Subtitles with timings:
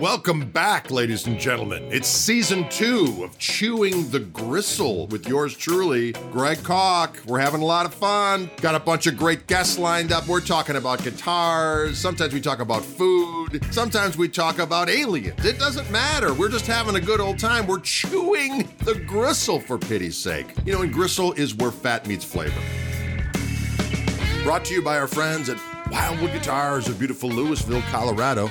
[0.00, 1.88] Welcome back, ladies and gentlemen.
[1.90, 7.18] It's season two of Chewing the Gristle with yours truly, Greg Koch.
[7.26, 8.48] We're having a lot of fun.
[8.60, 10.28] Got a bunch of great guests lined up.
[10.28, 11.98] We're talking about guitars.
[11.98, 13.60] Sometimes we talk about food.
[13.74, 15.44] Sometimes we talk about aliens.
[15.44, 16.32] It doesn't matter.
[16.32, 17.66] We're just having a good old time.
[17.66, 20.54] We're chewing the gristle, for pity's sake.
[20.64, 22.60] You know, and gristle is where fat meets flavor.
[24.44, 25.58] Brought to you by our friends at
[25.90, 28.48] Wildwood Guitars of beautiful Louisville, Colorado.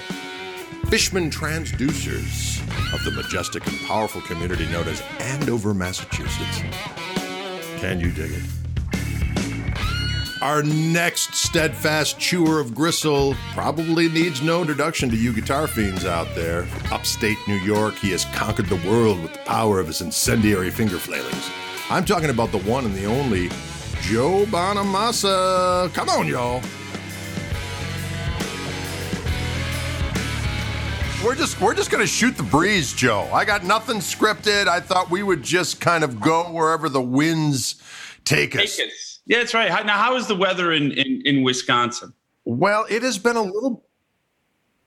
[0.89, 2.61] Fishman transducers
[2.93, 6.61] of the majestic and powerful community known as Andover, Massachusetts.
[7.81, 8.43] Can you dig it?
[10.41, 16.33] Our next steadfast chewer of gristle probably needs no introduction to you guitar fiends out
[16.35, 16.65] there.
[16.89, 20.99] Upstate New York, he has conquered the world with the power of his incendiary finger
[20.99, 21.51] flailings.
[21.89, 23.49] I'm talking about the one and the only
[24.03, 25.93] Joe Bonamassa.
[25.93, 26.61] Come on, y'all.
[31.27, 33.29] We're just we're just gonna shoot the breeze, Joe.
[33.33, 34.69] I got nothing scripted.
[34.69, 37.83] I thought we would just kind of go wherever the winds
[38.23, 38.77] take us.
[38.77, 39.19] Take us.
[39.25, 39.85] Yeah, that's right.
[39.85, 42.13] Now, how is the weather in, in, in Wisconsin?
[42.45, 43.83] Well, it has been a little.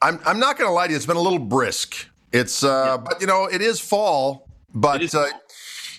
[0.00, 0.96] I'm I'm not gonna lie to you.
[0.96, 2.08] It's been a little brisk.
[2.32, 4.48] It's uh, but you know it is fall.
[4.72, 5.40] But is uh, fall.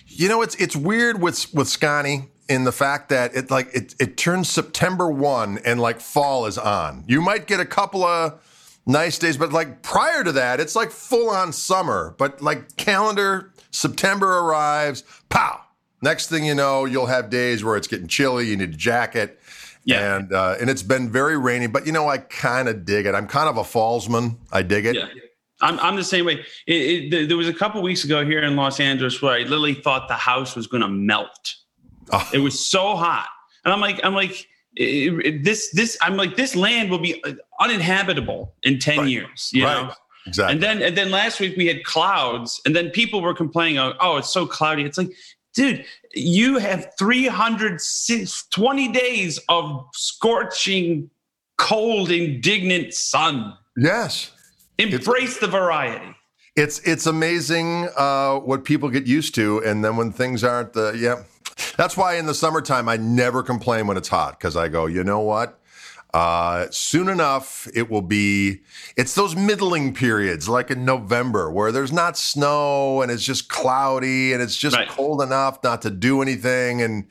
[0.08, 3.94] you know it's it's weird with with Scotty in the fact that it like it
[4.00, 7.04] it turns September one and like fall is on.
[7.06, 8.40] You might get a couple of
[8.86, 12.14] nice days, but like prior to that, it's like full on summer.
[12.18, 15.60] But like calendar September arrives, pow.
[16.02, 18.48] Next thing you know, you'll have days where it's getting chilly.
[18.48, 19.40] You need a jacket.
[19.84, 20.16] Yeah.
[20.16, 23.14] And uh, and it's been very rainy, but you know I kind of dig it.
[23.14, 24.36] I'm kind of a fallsman.
[24.52, 24.94] I dig it.
[24.96, 25.06] Yeah.
[25.60, 26.44] I'm, I'm the same way.
[26.66, 29.74] It, it, there- was a couple weeks ago here in Los Angeles where I literally
[29.74, 31.54] thought the house was going to melt.
[32.12, 32.28] Oh.
[32.34, 33.28] It was so hot,
[33.64, 37.22] and I'm like, I'm like, it- it- this, this, I'm like, this land will be
[37.24, 39.08] uh, uninhabitable in ten Right.
[39.08, 39.50] years.
[39.52, 39.82] You right.
[39.86, 39.94] know.
[40.26, 40.52] Exactly.
[40.54, 43.92] And then, and then last week we had clouds, and then people were complaining, "Oh,
[44.00, 45.10] oh it's so cloudy." It's like,
[45.54, 51.10] dude, you have 320 days of scorching,
[51.58, 53.54] cold, indignant sun.
[53.76, 54.30] yes.
[54.78, 56.14] Embrace the variety.
[56.56, 60.92] It's it's amazing uh, what people get used to, and then when things aren't the
[60.98, 61.22] yeah.
[61.76, 65.04] That's why in the summertime I never complain when it's hot because I go, you
[65.04, 65.58] know what?
[66.14, 68.60] Uh, soon enough, it will be.
[68.98, 74.34] It's those middling periods, like in November, where there's not snow and it's just cloudy
[74.34, 74.88] and it's just Right.
[74.88, 77.06] cold enough not to do anything, and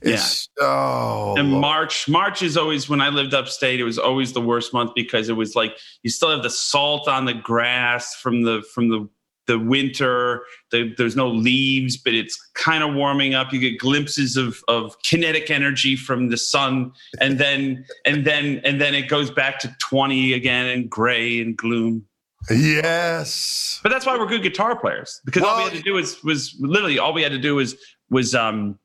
[0.00, 1.60] it's oh, And Lord.
[1.60, 3.78] March, March is always when I lived upstate.
[3.78, 7.08] It was always the worst month because it was like you still have the salt
[7.08, 9.06] on the grass from the from the
[9.50, 10.44] the winter.
[10.70, 13.52] The, there's no leaves, but it's kind of warming up.
[13.52, 18.80] You get glimpses of of kinetic energy from the sun, and then and then and
[18.80, 22.06] then it goes back to 20 again and gray and gloom.
[22.48, 23.80] yes.
[23.82, 26.56] But that's why we're good guitar players because all we had to do was was
[26.60, 27.74] literally all we had to do was
[28.08, 28.78] was um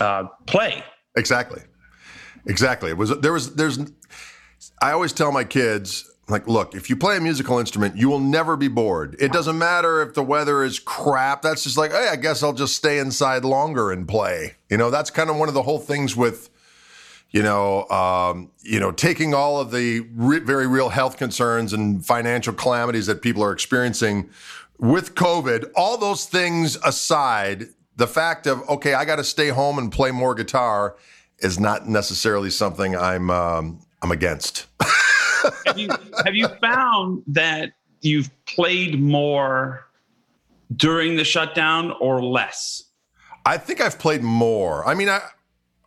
[0.00, 0.82] uh play.
[1.16, 1.62] Exactly.
[2.46, 2.90] Exactly.
[2.90, 3.78] It was there was there's
[4.82, 8.20] I always tell my kids like look, if you play a musical instrument, you will
[8.20, 9.16] never be bored.
[9.20, 11.42] It doesn't matter if the weather is crap.
[11.42, 14.56] That's just like, hey, I guess I'll just stay inside longer and play.
[14.68, 16.50] You know, that's kind of one of the whole things with
[17.30, 22.04] you know, um, you know, taking all of the re- very real health concerns and
[22.06, 24.30] financial calamities that people are experiencing
[24.78, 29.78] with COVID, all those things aside, the fact of okay, I got to stay home
[29.78, 30.96] and play more guitar
[31.38, 34.66] is not necessarily something I'm um, I'm against.
[35.66, 35.88] have you
[36.24, 39.86] have you found that you've played more
[40.74, 42.84] during the shutdown or less?
[43.44, 44.86] I think I've played more.
[44.86, 45.20] I mean, I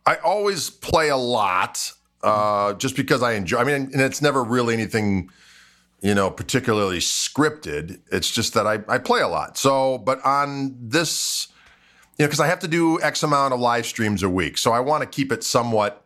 [0.06, 3.58] I always play a lot uh, just because I enjoy.
[3.58, 5.30] I mean, and it's never really anything,
[6.00, 8.00] you know, particularly scripted.
[8.10, 9.58] It's just that I I play a lot.
[9.58, 11.48] So, but on this,
[12.18, 14.72] you know, because I have to do X amount of live streams a week, so
[14.72, 16.04] I want to keep it somewhat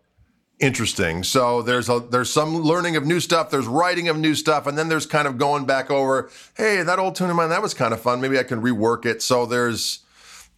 [0.61, 1.23] interesting.
[1.23, 4.77] So there's a there's some learning of new stuff, there's writing of new stuff, and
[4.77, 7.75] then there's kind of going back over, hey, that old tune of mine, that was
[7.75, 8.21] kind of fun.
[8.21, 9.23] Maybe I can rework it.
[9.23, 10.01] So there's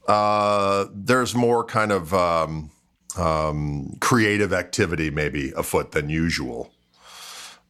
[0.07, 2.71] uh, there's more kind of um,
[3.19, 6.73] um, creative activity maybe afoot than usual.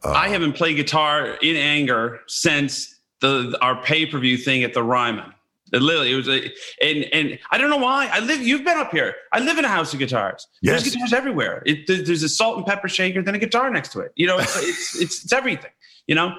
[0.05, 4.83] I haven't played guitar in anger since the our pay per view thing at the
[4.83, 5.33] Ryman.
[5.73, 8.09] It literally, it was a, and and I don't know why.
[8.13, 8.41] I live.
[8.41, 9.15] You've been up here.
[9.33, 10.47] I live in a house of guitars.
[10.63, 10.83] Yes.
[10.83, 11.63] There's guitars everywhere.
[11.67, 14.13] It, there's a salt and pepper shaker, then a guitar next to it.
[14.15, 15.73] You know, it's it's, it's it's everything.
[16.07, 16.35] You know,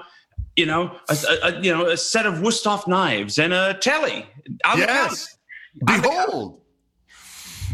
[0.56, 4.26] you know, a, a, you know, a set of Wusthof knives and a telly.
[4.64, 4.78] couch.
[4.78, 5.36] Yes.
[5.86, 6.02] On the couch.
[6.02, 6.60] Behold.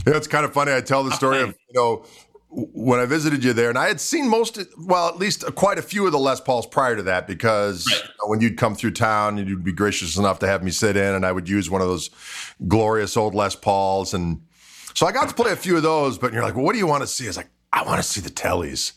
[0.06, 0.72] Yeah, it's kind of funny.
[0.74, 2.04] I tell the story of, you know,
[2.54, 5.82] when I visited you there, and I had seen most, well, at least quite a
[5.82, 8.02] few of the Les Pauls prior to that, because right.
[8.02, 10.70] you know, when you'd come through town, and you'd be gracious enough to have me
[10.70, 12.10] sit in, and I would use one of those
[12.68, 14.42] glorious old Les Pauls, and
[14.94, 16.18] so I got to play a few of those.
[16.18, 17.24] But you're like, well, what do you want to see?
[17.24, 18.92] I was like, I want to see the tellies.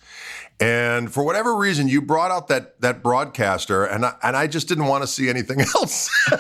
[0.60, 4.68] And for whatever reason, you brought out that that broadcaster, and I, and I just
[4.68, 6.10] didn't want to see anything else.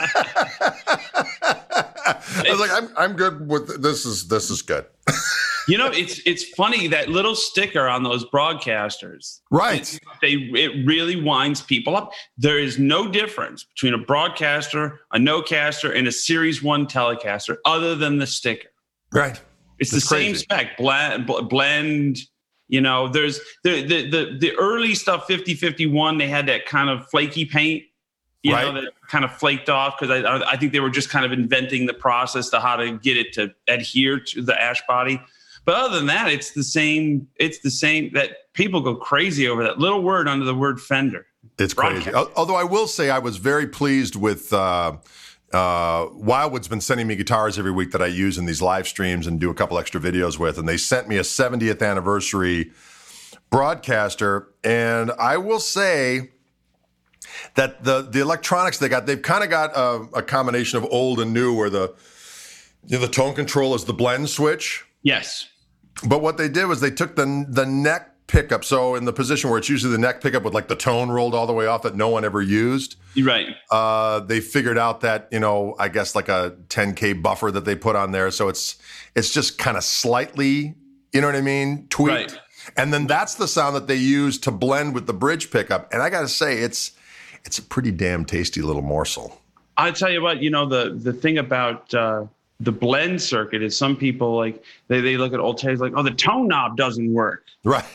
[2.40, 4.06] I was like, I'm I'm good with this.
[4.06, 4.86] Is this is good?
[5.68, 9.42] you know, it's it's funny that little sticker on those broadcasters.
[9.52, 9.94] Right.
[9.94, 12.12] It, they it really winds people up.
[12.38, 17.96] There is no difference between a broadcaster, a Nocaster, and a series one telecaster, other
[17.96, 18.69] than the sticker.
[19.12, 19.40] Right.
[19.80, 20.34] It's, it's the crazy.
[20.34, 20.78] same spec.
[20.78, 22.18] Blend blend
[22.70, 26.90] you know, there's the the the, the early stuff 50 51 they had that kind
[26.90, 27.84] of flaky paint
[28.44, 28.74] you right.
[28.74, 31.31] know, that kind of flaked off because I, I think they were just kind of
[31.31, 35.22] inventing the process to how to get it to adhere to the ash body.
[35.68, 37.28] But other than that, it's the same.
[37.36, 41.25] It's the same that people go crazy over that little word under the word fender.
[41.60, 42.10] It's crazy.
[42.14, 44.96] Although I will say I was very pleased with uh,
[45.52, 49.28] uh, Wildwood's been sending me guitars every week that I use in these live streams
[49.28, 50.58] and do a couple extra videos with.
[50.58, 52.72] And they sent me a 70th anniversary
[53.50, 54.48] broadcaster.
[54.63, 56.30] And I will say
[57.56, 61.20] that the the electronics they got, they've kind of got a, a, combination of old
[61.20, 61.94] and new where the
[62.86, 64.86] you know, the tone control is the blend switch.
[65.04, 65.50] Yes.
[66.06, 68.64] But what they did was they took the the neck pickup.
[68.64, 71.34] So in the position where it's usually the neck pickup with like the tone rolled
[71.34, 72.98] all the way off that no one ever used.
[73.18, 73.48] Right.
[73.72, 77.76] Uh, they figured out that you know I guess like a 10k buffer that they
[77.76, 78.78] put on there, so it's
[79.16, 80.76] it's just kind of slightly,
[81.14, 82.32] you know what I mean, tweaked.
[82.32, 82.40] Right.
[82.76, 85.92] And then that's the sound that they use to blend with the bridge pickup.
[85.94, 86.92] And I got to say, it's
[87.46, 89.42] it's a pretty damn tasty little morsel.
[89.78, 92.26] I tell you what, you know the the thing about uh,
[92.59, 96.04] the blend circuit is some people like they, they look at old tapes like, oh,
[96.04, 97.45] the tone knob doesn't work.
[97.63, 97.86] Right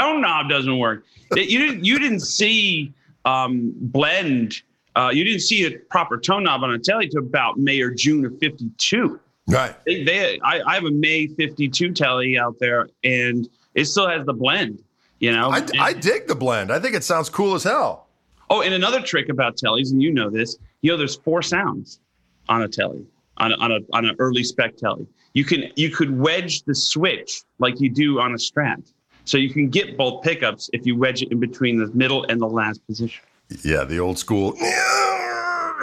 [0.00, 1.04] tone knob doesn't work.
[1.34, 2.92] you didn't you didn't see
[3.24, 4.62] um, blend.
[4.96, 7.90] Uh, you didn't see a proper tone knob on a telly to about May or
[7.90, 9.20] June of '52.
[9.46, 9.74] Right.
[9.84, 14.24] They, they I, I, have a May '52 telly out there, and it still has
[14.26, 14.82] the blend.
[15.18, 16.72] You know, I, and, I dig the blend.
[16.72, 18.06] I think it sounds cool as hell.
[18.48, 22.00] Oh, and another trick about tellies, and you know this, you know, there's four sounds
[22.48, 23.04] on a telly,
[23.40, 25.06] on a, on a on an early spec telly.
[25.34, 28.92] You can you could wedge the switch like you do on a Strat.
[29.24, 32.40] So you can get both pickups if you wedge it in between the middle and
[32.40, 33.22] the last position.
[33.64, 34.52] Yeah, the old school.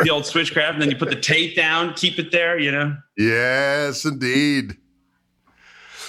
[0.03, 2.95] the old switchcraft, and then you put the tape down, keep it there, you know?
[3.17, 4.77] Yes, indeed.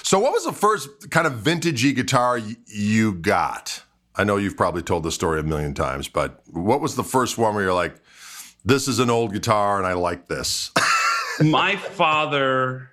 [0.02, 3.82] So, what was the first kind of vintagey guitar you got?
[4.14, 7.38] I know you've probably told the story a million times, but what was the first
[7.38, 7.94] one where you're like,
[8.64, 10.72] this is an old guitar and I like this?
[11.40, 12.90] My father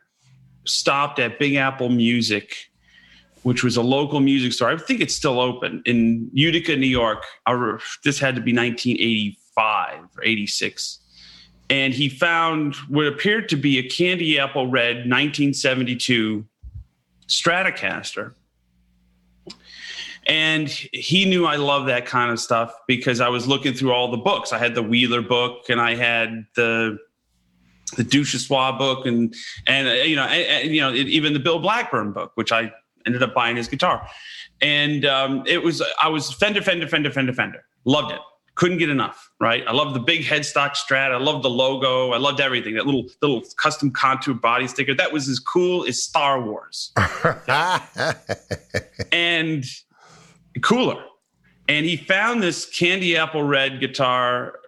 [0.66, 2.56] stopped at Big Apple Music
[3.46, 4.72] which was a local music store.
[4.72, 7.24] I think it's still open in Utica, New York.
[8.04, 11.00] This had to be 1985 or 86.
[11.70, 16.44] And he found what appeared to be a candy apple red 1972
[17.28, 18.34] Stratocaster.
[20.26, 24.10] And he knew I love that kind of stuff because I was looking through all
[24.10, 24.54] the books.
[24.54, 26.98] I had the Wheeler book and I had the
[27.96, 29.34] the Duchossoir book and
[29.68, 32.72] and you know and, you know even the Bill Blackburn book, which I
[33.06, 34.08] ended up buying his guitar.
[34.62, 37.66] And um, it was, I was Fender, Fender, Fender, Fender, Fender.
[37.84, 38.20] Loved it.
[38.56, 39.66] Couldn't get enough, right?
[39.68, 41.12] I loved the big headstock strat.
[41.12, 42.12] I loved the logo.
[42.12, 42.76] I loved everything.
[42.76, 44.94] That little little custom contour body sticker.
[44.94, 46.94] That was as cool as Star Wars.
[49.12, 49.66] and
[50.62, 51.04] cooler.
[51.68, 54.60] And he found this candy apple red guitar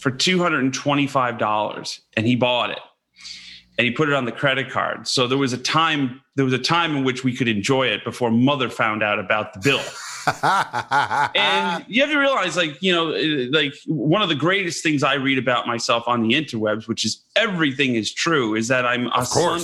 [0.00, 2.78] for $225 and he bought it
[3.78, 5.06] and he put it on the credit card.
[5.06, 8.04] So there was a time there was a time in which we could enjoy it
[8.04, 9.82] before mother found out about the bill.
[11.34, 15.02] and you have to realize like, you know, eh, like one of the greatest things
[15.02, 19.06] I read about myself on the interwebs, which is everything is true, is that I'm
[19.08, 19.62] a son,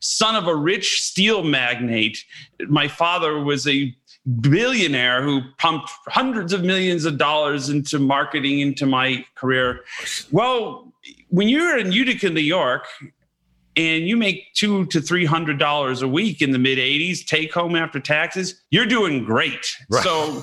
[0.00, 2.24] son of a rich steel magnate.
[2.68, 3.94] My father was a
[4.40, 9.84] billionaire who pumped hundreds of millions of dollars into marketing into my career.
[10.32, 10.92] Well,
[11.28, 12.86] when you're in Utica, New York,
[13.76, 17.52] and you make two to three hundred dollars a week in the mid 80s take
[17.52, 20.02] home after taxes you're doing great right.
[20.02, 20.42] so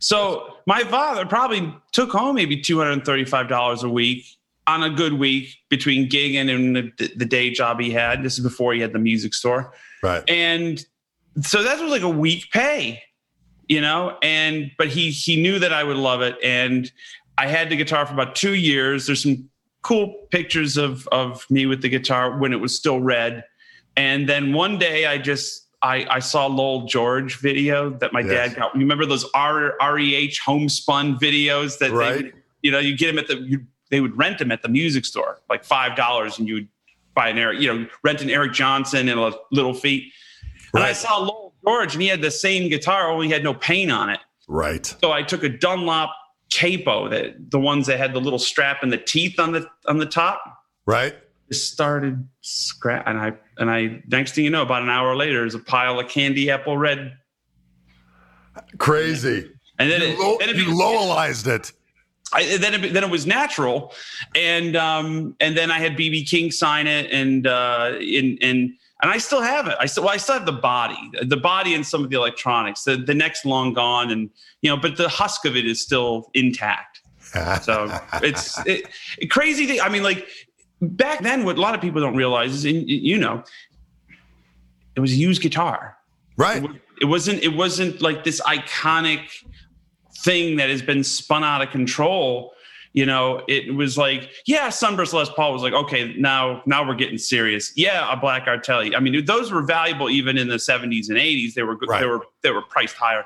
[0.00, 4.24] so my father probably took home maybe $235 a week
[4.66, 8.44] on a good week between gigging and the, the day job he had this is
[8.44, 10.84] before he had the music store right and
[11.42, 13.02] so that was like a week pay
[13.68, 16.92] you know and but he he knew that i would love it and
[17.36, 19.48] i had the guitar for about two years there's some
[19.82, 23.44] cool pictures of of me with the guitar when it was still red.
[23.96, 28.50] And then one day I just I, I saw Lowell George video that my yes.
[28.50, 28.74] dad got.
[28.74, 32.24] You remember those R, REH homespun videos that right.
[32.24, 34.68] they, you know, you get them at the, you, they would rent them at the
[34.68, 36.68] music store, like $5 and you would
[37.14, 40.12] buy an Eric, you know, rent an Eric Johnson and a Little Feat.
[40.72, 40.80] Right.
[40.80, 43.90] And I saw Lowell George and he had the same guitar, only had no paint
[43.90, 44.20] on it.
[44.48, 44.86] Right.
[45.02, 46.10] So I took a Dunlop
[46.50, 49.98] capo that the ones that had the little strap and the teeth on the on
[49.98, 50.42] the top.
[50.86, 51.14] Right.
[51.50, 55.40] Just started scratch and I and I next thing you know, about an hour later,
[55.40, 57.16] there's a pile of candy apple red.
[58.78, 59.50] Crazy.
[59.78, 61.72] And then you, it, low, then it you it.
[62.32, 63.94] I, then it then it was natural,
[64.34, 69.10] and um, and then I had BB King sign it, and uh, in and and
[69.10, 69.76] I still have it.
[69.78, 72.84] I still well, I still have the body, the body, and some of the electronics.
[72.84, 74.30] The the neck's long gone, and
[74.62, 77.00] you know, but the husk of it is still intact.
[77.62, 78.90] so it's it,
[79.30, 79.80] crazy thing.
[79.80, 80.26] I mean, like
[80.80, 83.44] back then, what a lot of people don't realize is, in, you know,
[84.96, 85.96] it was a used guitar,
[86.36, 86.64] right?
[86.64, 86.70] It,
[87.02, 87.42] it wasn't.
[87.42, 89.28] It wasn't like this iconic
[90.24, 92.52] thing that has been spun out of control
[92.98, 96.96] you know it was like yeah sunburst les paul was like okay now now we're
[96.96, 101.08] getting serious yeah a blackguard telly i mean those were valuable even in the 70s
[101.08, 102.00] and 80s they were right.
[102.00, 103.24] they were they were priced higher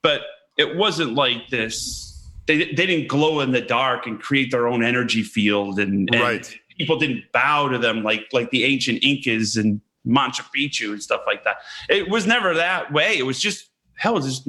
[0.00, 0.20] but
[0.56, 2.06] it wasn't like this
[2.46, 6.22] they, they didn't glow in the dark and create their own energy field and, and
[6.22, 6.56] right.
[6.78, 11.20] people didn't bow to them like like the ancient incas and Machu Picchu and stuff
[11.26, 11.58] like that.
[11.90, 13.18] It was never that way.
[13.18, 14.18] It was just hell.
[14.18, 14.48] Just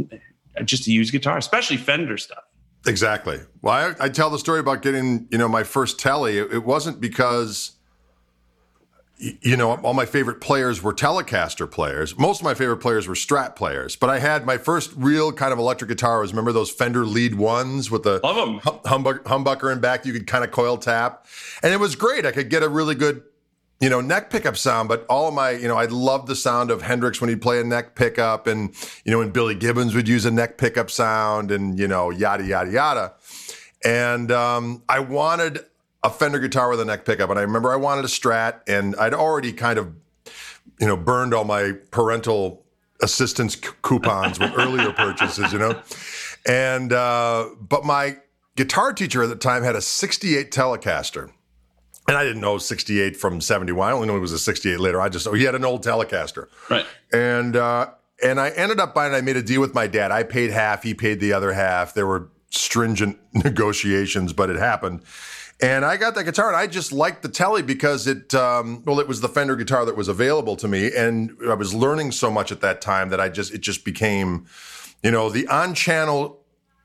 [0.63, 2.43] just to use guitar, especially Fender stuff.
[2.85, 3.39] Exactly.
[3.61, 6.39] Well, I, I, tell the story about getting, you know, my first telly.
[6.39, 7.73] It, it, wasn't because,
[9.19, 12.17] you know, all my favorite players were Telecaster players.
[12.17, 13.95] Most of my favorite players were Strat players.
[13.95, 17.35] But I had my first real kind of electric guitar was remember those Fender Lead
[17.35, 21.27] ones with the humbucker in back you could kind of coil tap,
[21.61, 22.25] and it was great.
[22.25, 23.21] I could get a really good
[23.81, 26.69] you know, neck pickup sound, but all of my, you know, I love the sound
[26.69, 30.07] of Hendrix when he'd play a neck pickup and, you know, when Billy Gibbons would
[30.07, 33.13] use a neck pickup sound and, you know, yada, yada, yada.
[33.83, 35.65] And um, I wanted
[36.03, 37.31] a Fender guitar with a neck pickup.
[37.31, 39.95] And I remember I wanted a Strat and I'd already kind of,
[40.79, 42.63] you know, burned all my parental
[43.01, 45.81] assistance c- coupons with earlier purchases, you know.
[46.45, 48.17] And, uh, but my
[48.55, 51.31] guitar teacher at the time had a 68 Telecaster
[52.11, 53.87] and I didn't know 68 from 71.
[53.87, 54.99] I only knew it was a 68 later.
[54.99, 56.47] I just, oh, he had an old Telecaster.
[56.69, 56.85] Right.
[57.13, 57.91] And, uh,
[58.21, 60.11] and I ended up buying, it, I made a deal with my dad.
[60.11, 61.93] I paid half, he paid the other half.
[61.93, 65.03] There were stringent negotiations, but it happened.
[65.61, 68.99] And I got that guitar, and I just liked the Telly because it, um, well,
[68.99, 72.29] it was the Fender guitar that was available to me, and I was learning so
[72.29, 74.47] much at that time that I just, it just became,
[75.01, 76.40] you know, the on-channel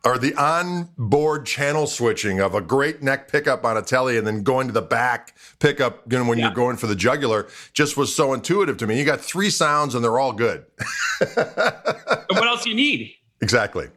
[0.06, 4.44] or the on-board channel switching of a great neck pickup on a telly and then
[4.44, 6.44] going to the back pickup you know, when yeah.
[6.44, 8.96] you're going for the jugular just was so intuitive to me.
[8.96, 10.64] You got three sounds and they're all good.
[11.34, 13.14] what else do you need?
[13.40, 13.88] Exactly.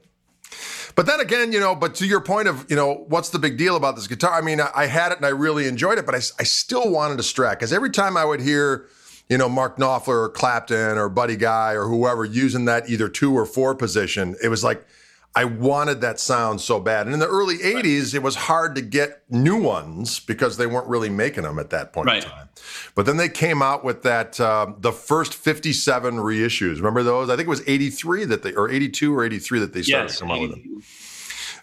[0.95, 3.57] But then again, you know, but to your point of, you know, what's the big
[3.57, 4.33] deal about this guitar?
[4.33, 6.89] I mean, I, I had it and I really enjoyed it, but I, I still
[6.89, 8.87] wanted a Strat because every time I would hear,
[9.29, 13.31] you know, Mark Knopfler or Clapton or Buddy Guy or whoever using that either two
[13.37, 14.83] or four position, it was like–
[15.35, 17.05] I wanted that sound so bad.
[17.05, 20.87] And in the early 80s, it was hard to get new ones because they weren't
[20.87, 22.23] really making them at that point right.
[22.23, 22.49] in time.
[22.95, 26.77] But then they came out with that, uh, the first 57 reissues.
[26.77, 27.29] Remember those?
[27.29, 30.19] I think it was 83 that they, or 82 or 83 that they started yes,
[30.19, 30.83] coming out with them.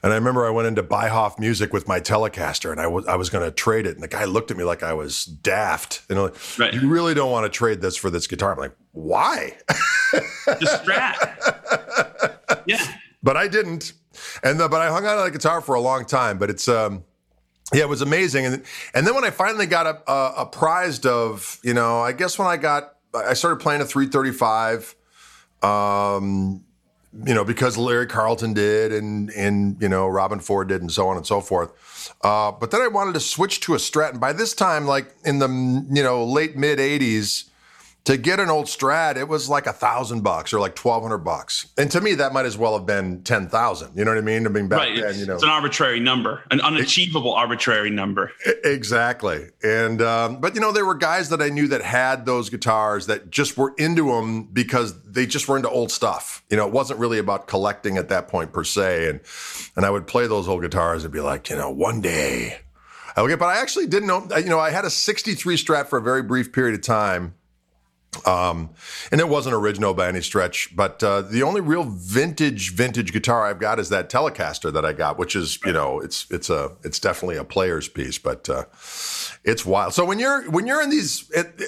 [0.02, 3.16] And I remember I went into Beihoff Music with my Telecaster, and I was I
[3.16, 6.02] was going to trade it, and the guy looked at me like I was daft.
[6.08, 6.72] You know, right.
[6.72, 8.52] you really don't want to trade this for this guitar.
[8.52, 9.56] I'm like, why?
[10.12, 12.62] The Strat.
[12.66, 12.86] yeah
[13.26, 13.92] but I didn't.
[14.44, 16.38] And the, but I hung out on to the guitar for a long time.
[16.38, 17.04] But it's um,
[17.74, 18.46] yeah, it was amazing.
[18.46, 18.62] And
[18.94, 22.46] and then when I finally got a, a, apprised of, you know, I guess when
[22.46, 24.94] I got, I started playing a 335.
[25.62, 26.62] Um,
[27.24, 31.08] you know, because Larry Carlton did, and and you know Robben Ford did, and so
[31.08, 32.14] on and so forth.
[32.22, 35.12] Uh, but then I wanted to switch to a Strat, and by this time, like
[35.24, 37.44] in the you know late mid '80s,
[38.06, 41.18] to get an old Strat, it was like a thousand bucks or like twelve hundred
[41.18, 43.96] bucks, and to me that might as well have been ten thousand.
[43.96, 44.46] You know what I mean?
[44.46, 45.00] I mean back right.
[45.00, 48.32] then, you know, it's an arbitrary number, an unachievable it, arbitrary number.
[48.64, 52.48] Exactly, and um, but you know there were guys that I knew that had those
[52.48, 56.44] guitars that just were into them because they just were into old stuff.
[56.48, 59.20] You know, it wasn't really about collecting at that point per se, and
[59.74, 62.60] and I would play those old guitars and be like, you know, one day.
[63.16, 64.28] I okay, but I actually didn't know.
[64.36, 67.34] You know, I had a '63 Strat for a very brief period of time
[68.26, 68.70] um,
[69.10, 73.46] and it wasn't original by any stretch, but uh, the only real vintage vintage guitar
[73.46, 76.72] I've got is that Telecaster that I got, which is you know it's it's a
[76.84, 78.64] it's definitely a player's piece, but uh,
[79.44, 79.94] it's wild.
[79.94, 81.60] So when you're when you're in these it,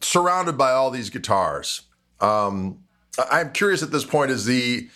[0.00, 1.82] surrounded by all these guitars,
[2.20, 2.84] Um,
[3.30, 4.88] I'm curious at this point: is the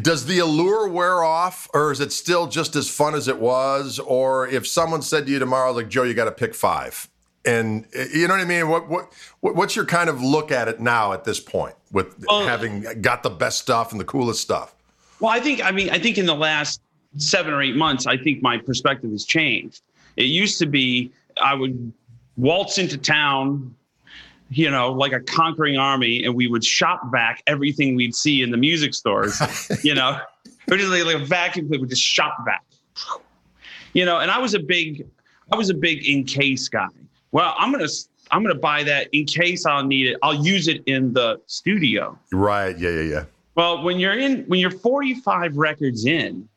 [0.00, 3.98] does the allure wear off, or is it still just as fun as it was?
[3.98, 7.08] Or if someone said to you tomorrow, like Joe, you got to pick five,
[7.44, 8.68] and you know what I mean?
[8.68, 12.46] What what what's your kind of look at it now at this point with well,
[12.46, 14.74] having got the best stuff and the coolest stuff?
[15.20, 16.80] Well, I think I mean I think in the last
[17.16, 19.82] seven or eight months, I think my perspective has changed.
[20.16, 21.10] It used to be
[21.42, 21.92] I would
[22.36, 23.74] waltz into town
[24.54, 28.50] you know, like a conquering army, and we would shop back everything we'd see in
[28.50, 29.40] the music stores.
[29.82, 30.18] you know,
[30.68, 32.62] was like, like a vacuum cleaner, we just shop back.
[33.94, 35.06] You know, and I was a big,
[35.50, 36.88] I was a big in case guy.
[37.32, 37.88] Well, I'm gonna,
[38.30, 40.18] I'm gonna buy that in case I'll need it.
[40.22, 42.18] I'll use it in the studio.
[42.32, 42.78] Right.
[42.78, 42.90] Yeah.
[42.90, 43.02] Yeah.
[43.02, 43.24] Yeah.
[43.54, 46.48] Well, when you're in, when you're 45 records in,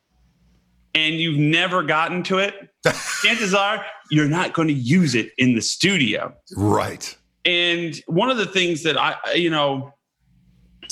[0.95, 2.69] and you've never gotten to it,
[3.21, 6.33] chances are you're not going to use it in the studio.
[6.55, 7.15] Right.
[7.43, 9.93] And one of the things that I, you know,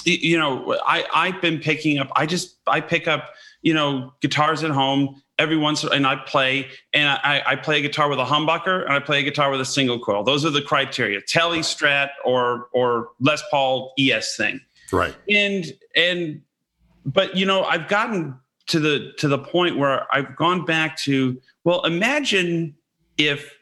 [0.06, 2.12] you know, I I've been picking up.
[2.16, 3.30] I just I pick up,
[3.62, 7.82] you know, guitars at home every once and I play and I, I play a
[7.82, 10.24] guitar with a humbucker and I play a guitar with a single coil.
[10.24, 14.60] Those are the criteria: Tele Strat or or Les Paul ES thing.
[14.92, 15.16] Right.
[15.30, 16.42] And and
[17.06, 21.40] but you know I've gotten to the to the point where I've gone back to
[21.64, 22.76] well imagine
[23.18, 23.54] if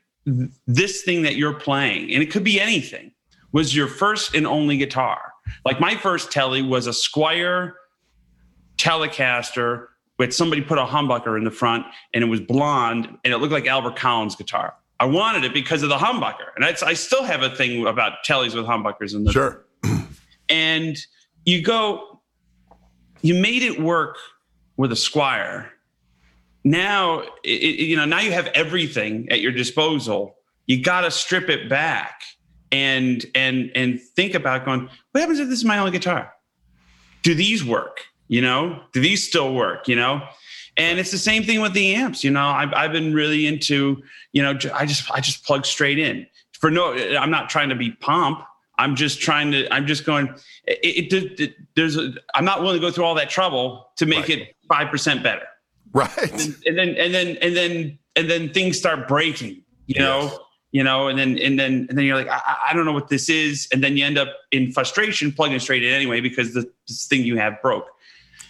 [0.68, 3.12] this thing that you're playing, and it could be anything,
[3.52, 5.34] was your first and only guitar.
[5.66, 7.74] Like my first telly was a Squier
[8.78, 9.88] Telecaster
[10.22, 13.52] with somebody put a humbucker in the front and it was blonde and it looked
[13.52, 14.76] like Albert Collins guitar.
[15.00, 16.50] I wanted it because of the humbucker.
[16.56, 19.66] And I still have a thing about tellies with humbuckers in the Sure.
[20.50, 20.96] and
[21.44, 22.22] you go,
[23.24, 24.18] you made it work
[24.78, 25.70] with a Squier.
[26.64, 30.36] now it, you know now you have everything at your disposal
[30.68, 32.22] you got to strip it back
[32.72, 36.32] and and and think about going what happens if this is my only guitar
[37.24, 38.82] do these work you know?
[38.94, 40.22] Do these still work you know?
[40.78, 42.48] And it's the same thing with the amps you know?
[42.48, 44.02] I've, I've been really into
[44.32, 46.26] you know i just i just plug straight in.
[46.54, 48.44] For no i'm not trying to be pomp.
[48.80, 50.34] I'm just trying to i'm just going
[50.66, 54.06] it, it, it there's a, i'm not willing to go through all that trouble to
[54.08, 54.40] make right.
[54.40, 55.46] it 5% better.
[55.94, 56.18] Right.
[56.32, 60.00] And, and, then and then and then and then things start breaking you yes.
[60.00, 60.40] know
[60.72, 63.10] you know and then and then and then you're like I, I, don't know what
[63.10, 63.68] this is.
[63.74, 67.24] And then you end up in frustration plugging straight in anyway because the, this thing
[67.24, 67.88] you have broke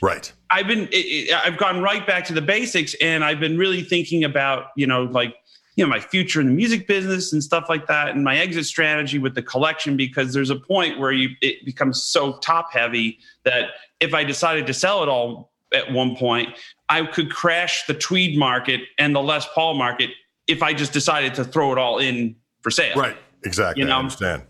[0.01, 3.57] right i've been it, it, i've gone right back to the basics and i've been
[3.57, 5.35] really thinking about you know like
[5.75, 8.65] you know my future in the music business and stuff like that and my exit
[8.65, 13.19] strategy with the collection because there's a point where you it becomes so top heavy
[13.43, 16.49] that if i decided to sell it all at one point,
[16.89, 20.09] I could crash the Tweed market and the Les Paul market
[20.47, 22.95] if I just decided to throw it all in for sale.
[22.95, 23.17] Right.
[23.43, 23.81] Exactly.
[23.81, 23.95] You know?
[23.95, 24.43] I understand.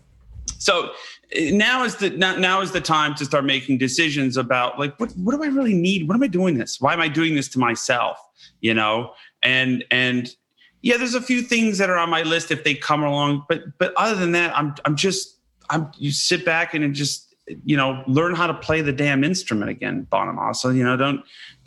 [0.58, 0.92] So
[1.36, 5.34] now is the now, is the time to start making decisions about like what what
[5.34, 6.08] do I really need?
[6.08, 6.80] What am I doing this?
[6.80, 8.18] Why am I doing this to myself?
[8.60, 10.34] You know, and and
[10.82, 13.62] yeah, there's a few things that are on my list if they come along, but
[13.78, 15.38] but other than that, I'm I'm just
[15.70, 17.31] I'm you sit back and just
[17.64, 21.24] you know learn how to play the damn instrument again bonamassa you know don't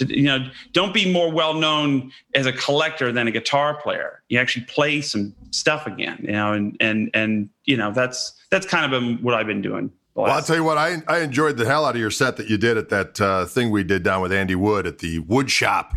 [0.07, 4.39] you know don't be more well known as a collector than a guitar player you
[4.39, 8.85] actually play some stuff again you know and and and you know that's that's kind
[8.85, 11.65] of been what i've been doing well, I'll tell you what, I, I enjoyed the
[11.65, 14.21] hell out of your set that you did at that uh, thing we did down
[14.21, 15.91] with Andy Wood at the wood shop,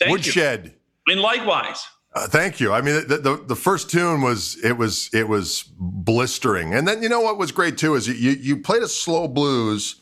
[0.00, 0.74] Thank woodshed.
[1.06, 1.12] You.
[1.12, 1.86] And likewise.
[2.14, 2.72] Uh, thank you.
[2.72, 7.02] I mean, the, the, the first tune was it was it was blistering, and then
[7.02, 9.96] you know what was great too is you you played a slow blues,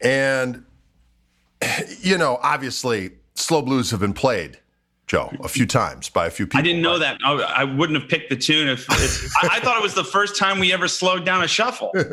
[0.00, 0.64] and
[2.00, 4.58] you know obviously slow blues have been played,
[5.06, 6.58] Joe, a few times by a few people.
[6.58, 7.18] I didn't know that.
[7.24, 10.02] I, I wouldn't have picked the tune if, if I, I, thought it was the
[10.02, 11.90] first time we ever slowed down a shuffle.
[11.94, 12.10] but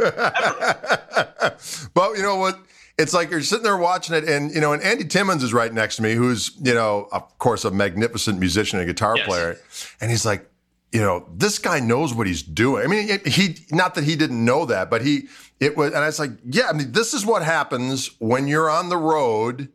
[2.16, 2.60] you know what?
[3.02, 5.74] It's like you're sitting there watching it, and you know, and Andy Timmons is right
[5.74, 9.28] next to me, who's you know, of course, a magnificent musician and guitar yes.
[9.28, 9.58] player,
[10.00, 10.50] and he's like,
[10.92, 12.84] you know, this guy knows what he's doing.
[12.84, 15.28] I mean, he not that he didn't know that, but he
[15.60, 18.70] it was, and I was like, yeah, I mean, this is what happens when you're
[18.70, 19.70] on the road.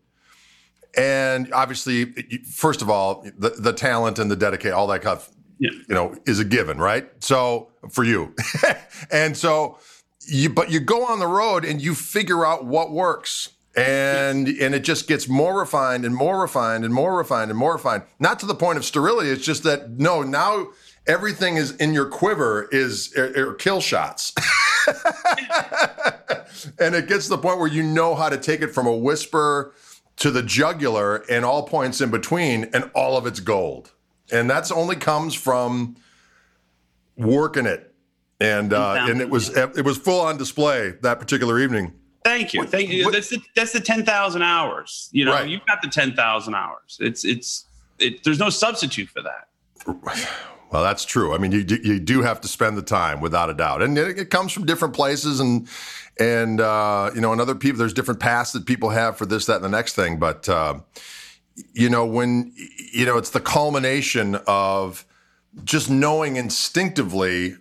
[0.96, 2.06] And obviously,
[2.42, 5.70] first of all, the, the talent and the dedication, all that kind of, yeah.
[5.72, 7.06] you know, is a given, right?
[7.22, 8.34] So for you,
[9.12, 9.78] and so
[10.26, 13.50] you, but you go on the road and you figure out what works.
[13.76, 17.74] And and it just gets more refined and more refined and more refined and more
[17.74, 18.04] refined.
[18.18, 20.68] Not to the point of sterility it's just that no now
[21.06, 24.32] everything is in your quiver is are, are kill shots.
[26.78, 28.96] And it gets to the point where you know how to take it from a
[28.96, 29.74] whisper
[30.16, 33.92] to the jugular and all points in between and all of it's gold.
[34.32, 35.96] And that's only comes from
[37.16, 37.85] working it
[38.40, 41.92] and uh, and it was it was full on display that particular evening.
[42.24, 43.04] Thank you, thank you.
[43.04, 45.08] What, that's the that's the ten thousand hours.
[45.12, 45.48] You know, right.
[45.48, 46.98] you've got the ten thousand hours.
[47.00, 47.66] It's it's
[47.98, 49.48] it, there's no substitute for that.
[50.68, 51.32] Well, that's true.
[51.32, 54.18] I mean, you you do have to spend the time without a doubt, and it,
[54.18, 55.68] it comes from different places, and
[56.18, 57.78] and uh, you know, and other people.
[57.78, 60.18] There's different paths that people have for this, that, and the next thing.
[60.18, 60.80] But uh,
[61.72, 62.52] you know, when
[62.92, 65.06] you know, it's the culmination of
[65.64, 67.56] just knowing instinctively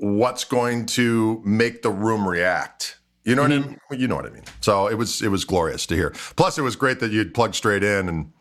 [0.00, 2.98] what's going to make the room react.
[3.24, 3.50] You know mm-hmm.
[3.50, 3.92] what I mm-hmm.
[3.92, 4.00] mean?
[4.00, 4.44] You know what I mean.
[4.60, 6.10] So it was it was glorious to hear.
[6.36, 8.32] Plus, it was great that you'd plug straight in and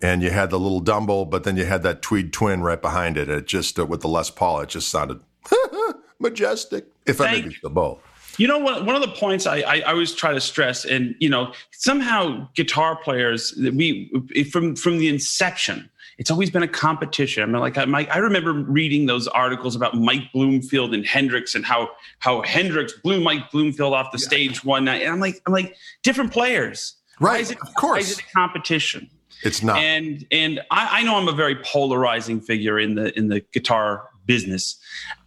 [0.00, 3.16] and you had the little Dumble, but then you had that Tweed Twin right behind
[3.16, 3.28] it.
[3.28, 5.20] It just uh, with the Les Paul, it just sounded
[6.20, 6.86] majestic.
[7.06, 8.00] If Thank I may be the bow.
[8.36, 11.14] You know, one, one of the points I, I, I, always try to stress, and
[11.20, 14.10] you know, somehow guitar players, we
[14.50, 17.42] from from the inception, it's always been a competition.
[17.42, 21.54] I mean, like I, Mike, I remember reading those articles about Mike Bloomfield and Hendrix
[21.54, 24.26] and how how Hendrix blew Mike Bloomfield off the yeah.
[24.26, 25.02] stage one night.
[25.02, 26.94] And I'm like, I'm like, different players.
[27.20, 27.50] Right.
[27.50, 28.10] It, of course.
[28.10, 29.10] Is it a competition?
[29.42, 29.78] It's not.
[29.78, 34.08] And and I, I know I'm a very polarizing figure in the in the guitar
[34.26, 34.78] business,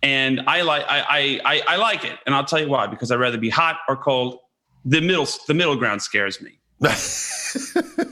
[0.01, 2.87] and I like I, I I like it, and I'll tell you why.
[2.87, 4.39] Because I'd rather be hot or cold.
[4.85, 6.56] The middle the middle ground scares me.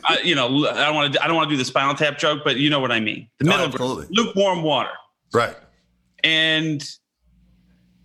[0.04, 1.24] I, you know, I don't want to.
[1.24, 3.28] I don't want to do the Spinal Tap joke, but you know what I mean.
[3.40, 4.90] The middle, oh, lukewarm water.
[5.34, 5.56] Right.
[6.24, 6.84] And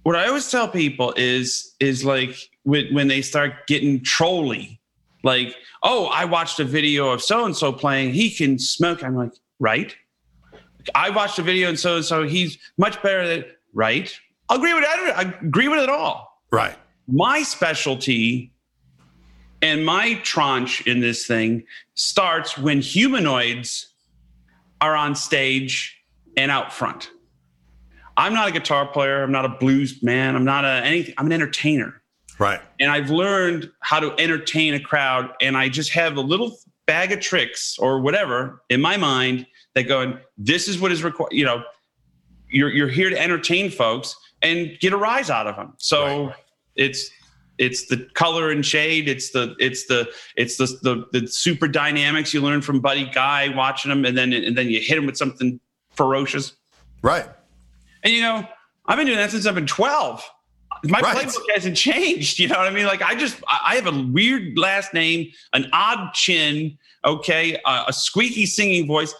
[0.02, 4.80] what I always tell people is, is like when, when they start getting trolly,
[5.22, 8.12] like, oh, I watched a video of so and so playing.
[8.12, 9.02] He can smoke.
[9.02, 9.94] I'm like, right.
[10.94, 12.26] I watched a video and so and so.
[12.26, 14.14] He's much better than right.
[14.48, 14.88] I agree with it.
[14.88, 16.42] I agree with it all.
[16.50, 16.76] Right.
[17.06, 18.52] My specialty
[19.62, 23.88] and my tranche in this thing starts when humanoids
[24.80, 26.02] are on stage
[26.36, 27.10] and out front.
[28.16, 29.22] I'm not a guitar player.
[29.22, 30.36] I'm not a blues man.
[30.36, 31.14] I'm not a anything.
[31.18, 32.00] I'm an entertainer.
[32.38, 32.60] Right.
[32.78, 35.30] And I've learned how to entertain a crowd.
[35.42, 39.84] And I just have a little bag of tricks or whatever in my mind that
[39.84, 41.32] going, this is what is required.
[41.32, 41.62] You know,
[42.48, 45.74] you're, you're here to entertain folks and get a rise out of them.
[45.76, 46.36] So right.
[46.76, 47.10] it's
[47.60, 52.34] it's the color and shade it's the it's the it's the, the the super dynamics
[52.34, 55.16] you learn from buddy guy watching them and then and then you hit him with
[55.16, 56.54] something ferocious
[57.02, 57.28] right
[58.02, 58.44] and you know
[58.86, 60.28] i've been doing that since i've been 12
[60.84, 61.16] my right.
[61.16, 64.56] playbook hasn't changed you know what i mean like i just i have a weird
[64.58, 69.14] last name an odd chin okay uh, a squeaky singing voice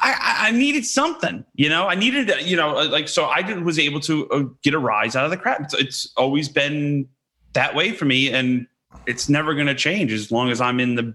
[0.00, 1.88] I, I, needed something, you know.
[1.88, 3.24] I needed, you know, like so.
[3.24, 5.62] I did, was able to uh, get a rise out of the crowd.
[5.62, 7.08] It's, it's always been
[7.52, 8.66] that way for me, and
[9.06, 11.14] it's never going to change as long as I'm in the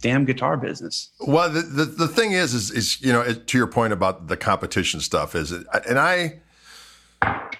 [0.00, 1.10] damn guitar business.
[1.20, 4.36] Well, the, the, the thing is, is, is, you know, to your point about the
[4.36, 6.40] competition stuff is, and I,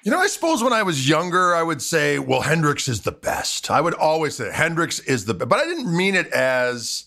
[0.05, 3.13] you know, I suppose when I was younger, I would say, well, Hendrix is the
[3.13, 3.71] best.
[3.71, 7.05] I would always say Hendrix is the best, but I didn't mean it as,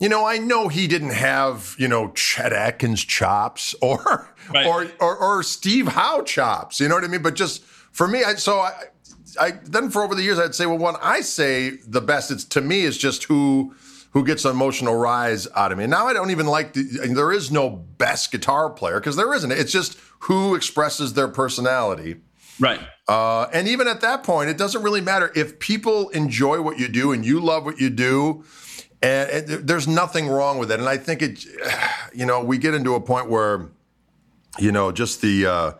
[0.00, 4.66] you know, I know he didn't have, you know, Chet Atkins chops or, right.
[4.66, 7.22] or, or, or Steve Howe chops, you know what I mean?
[7.22, 8.72] But just for me, I, so I,
[9.38, 12.44] I then for over the years I'd say, well, when I say the best, it's
[12.44, 13.74] to me is just who
[14.14, 15.84] who gets an emotional rise out of me.
[15.84, 19.34] And now I don't even like the, there is no best guitar player because there
[19.34, 19.50] isn't.
[19.50, 22.20] It's just who expresses their personality.
[22.60, 22.80] Right.
[23.08, 26.86] Uh, and even at that point, it doesn't really matter if people enjoy what you
[26.86, 28.44] do and you love what you do.
[29.02, 30.78] And there's nothing wrong with it.
[30.78, 31.44] And I think it,
[32.14, 33.68] you know, we get into a point where,
[34.60, 35.72] you know, just the uh,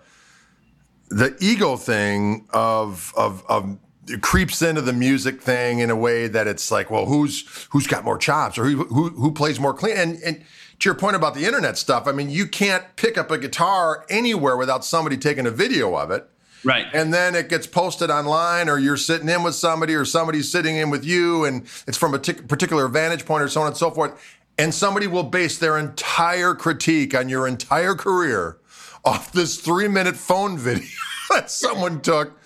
[1.14, 3.79] the ego thing of of of
[4.20, 8.05] creeps into the music thing in a way that it's like, well, who's who's got
[8.05, 9.96] more chops or who who, who plays more clean?
[9.96, 10.44] And, and
[10.81, 14.05] to your point about the internet stuff, I mean, you can't pick up a guitar
[14.11, 16.29] anywhere without somebody taking a video of it.
[16.64, 16.87] Right.
[16.92, 20.77] And then it gets posted online, or you're sitting in with somebody, or somebody's sitting
[20.77, 23.77] in with you, and it's from a t- particular vantage point, or so on and
[23.77, 24.20] so forth.
[24.59, 28.59] And somebody will base their entire critique on your entire career
[29.05, 30.88] off this three minute phone video
[31.31, 32.40] that someone took.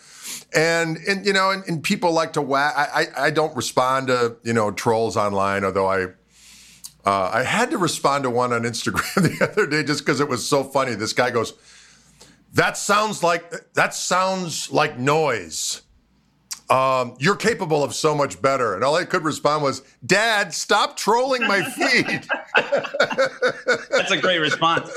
[0.55, 2.75] And, and you know, and, and people like to whack.
[2.77, 6.05] I, I, I, don't respond to, you know, trolls online, although I,
[7.05, 10.29] uh, I had to respond to one on Instagram the other day just because it
[10.29, 10.95] was so funny.
[10.95, 11.53] This guy goes,
[12.55, 15.83] that sounds like, that sounds like noise
[16.71, 18.75] um, you're capable of so much better.
[18.75, 22.27] And all I could respond was, Dad, stop trolling my feed.
[23.91, 24.91] That's a great response.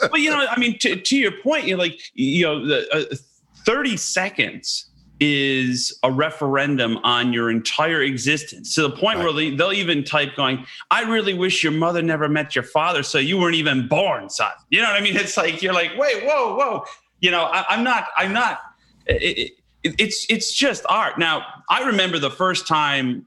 [0.00, 3.16] But, you know, I mean, to, to your point, you're like, you know, the, uh,
[3.64, 4.86] 30 seconds
[5.18, 9.24] is a referendum on your entire existence to the point right.
[9.24, 13.02] where they, they'll even type going, I really wish your mother never met your father,
[13.02, 14.52] so you weren't even born, son.
[14.68, 15.16] You know what I mean?
[15.16, 16.84] It's like, you're like, wait, whoa, whoa
[17.20, 18.08] you know, I, am not.
[18.16, 18.60] I'm not.
[19.06, 19.52] It, it,
[19.98, 21.18] it's it's just art.
[21.18, 23.26] Now, I remember the first time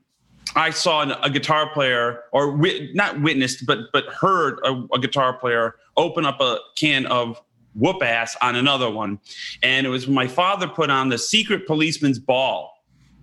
[0.56, 5.00] I saw an, a guitar player, or wi- not witnessed, but but heard a, a,
[5.00, 7.42] guitar player open up a can of
[7.76, 9.20] whoop ass on another one,
[9.62, 12.72] and it was my father put on the Secret Policeman's Ball.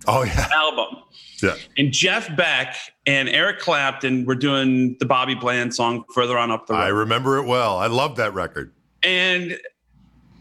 [0.07, 1.03] Oh yeah, album.
[1.41, 1.55] Yeah.
[1.77, 6.67] And Jeff Beck and Eric Clapton were doing the Bobby Bland song "Further On Up
[6.67, 7.77] the Road." I remember it well.
[7.77, 8.73] I love that record.
[9.03, 9.59] And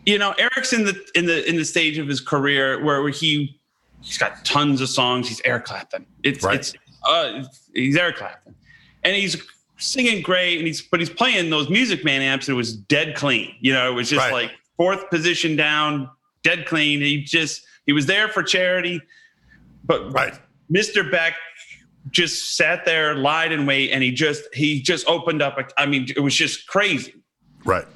[0.07, 3.59] you know, Eric's in the in the in the stage of his career where he
[4.01, 5.29] he's got tons of songs.
[5.29, 6.07] He's Eric Clapton.
[6.23, 6.55] It's right.
[6.57, 6.73] it's
[7.07, 8.55] uh, he's Eric Clapton,
[9.05, 9.43] and he's
[9.79, 10.59] singing great.
[10.59, 13.55] And he's but he's playing those Music Man amps, and it was dead clean.
[13.61, 14.33] You know, it was just right.
[14.33, 16.09] like fourth position down,
[16.45, 17.01] dead clean.
[17.01, 19.03] He just he was there for charity,
[19.85, 20.39] but right.
[20.71, 21.09] Mr.
[21.09, 21.35] Beck
[22.11, 25.59] just sat there, lied and wait, and he just he just opened up.
[25.77, 27.15] I mean, it was just crazy.
[27.65, 27.87] Right.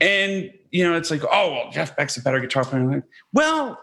[0.00, 2.84] And you know, it's like, oh well, Jeff Beck's a better guitar player.
[2.84, 3.78] Like, well,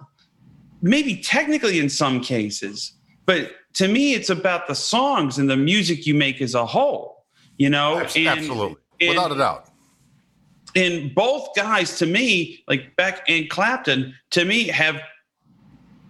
[0.82, 2.93] maybe technically in some cases,
[3.25, 7.25] but to me, it's about the songs and the music you make as a whole.
[7.58, 9.69] You know, and, absolutely, and, without a doubt.
[10.75, 15.01] And both guys, to me, like Beck and Clapton, to me, have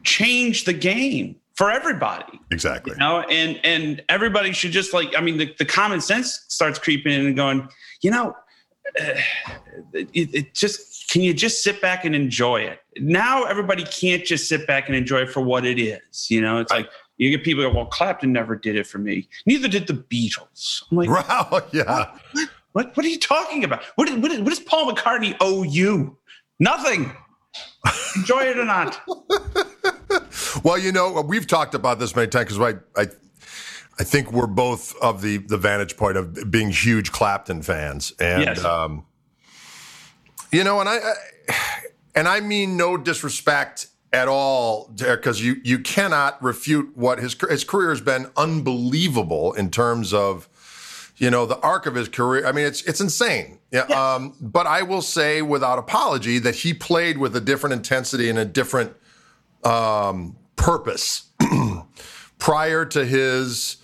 [0.03, 2.39] changed the game for everybody.
[2.51, 2.93] Exactly.
[2.93, 6.79] You know, and and everybody should just like, I mean, the, the common sense starts
[6.79, 7.67] creeping in and going,
[8.01, 8.35] you know,
[9.93, 12.79] it, it, just can you just sit back and enjoy it?
[12.97, 16.29] Now everybody can't just sit back and enjoy it for what it is.
[16.29, 19.27] You know, it's like you get people go, well, Clapton never did it for me.
[19.45, 20.83] Neither did the Beatles.
[20.91, 22.11] I'm like, wow, yeah.
[22.31, 23.83] What, what, what are you talking about?
[23.95, 26.17] What, what, what does Paul McCartney owe you?
[26.59, 27.11] Nothing.
[28.15, 29.01] Enjoy it or not.
[30.63, 33.07] well, you know, we've talked about this many times because I, I,
[33.99, 38.43] I think we're both of the the vantage point of being huge Clapton fans, and
[38.43, 38.63] yes.
[38.63, 39.05] um,
[40.51, 41.13] you know, and I, I,
[42.15, 47.63] and I mean no disrespect at all, because you you cannot refute what his his
[47.63, 50.47] career has been unbelievable in terms of
[51.17, 52.45] you know the arc of his career.
[52.45, 53.59] I mean, it's it's insane.
[53.71, 53.85] Yeah.
[53.89, 54.13] yeah.
[54.13, 58.37] Um, but I will say without apology that he played with a different intensity and
[58.37, 58.95] a different
[59.63, 61.29] um, purpose
[62.39, 63.77] prior to his,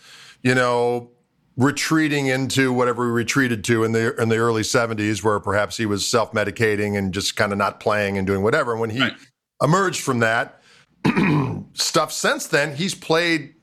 [0.44, 1.10] you know,
[1.58, 5.86] retreating into whatever he retreated to in the in the early 70s where perhaps he
[5.86, 8.72] was self-medicating and just kind of not playing and doing whatever.
[8.72, 9.14] And when he right.
[9.62, 10.62] emerged from that
[11.74, 13.56] stuff since then he's played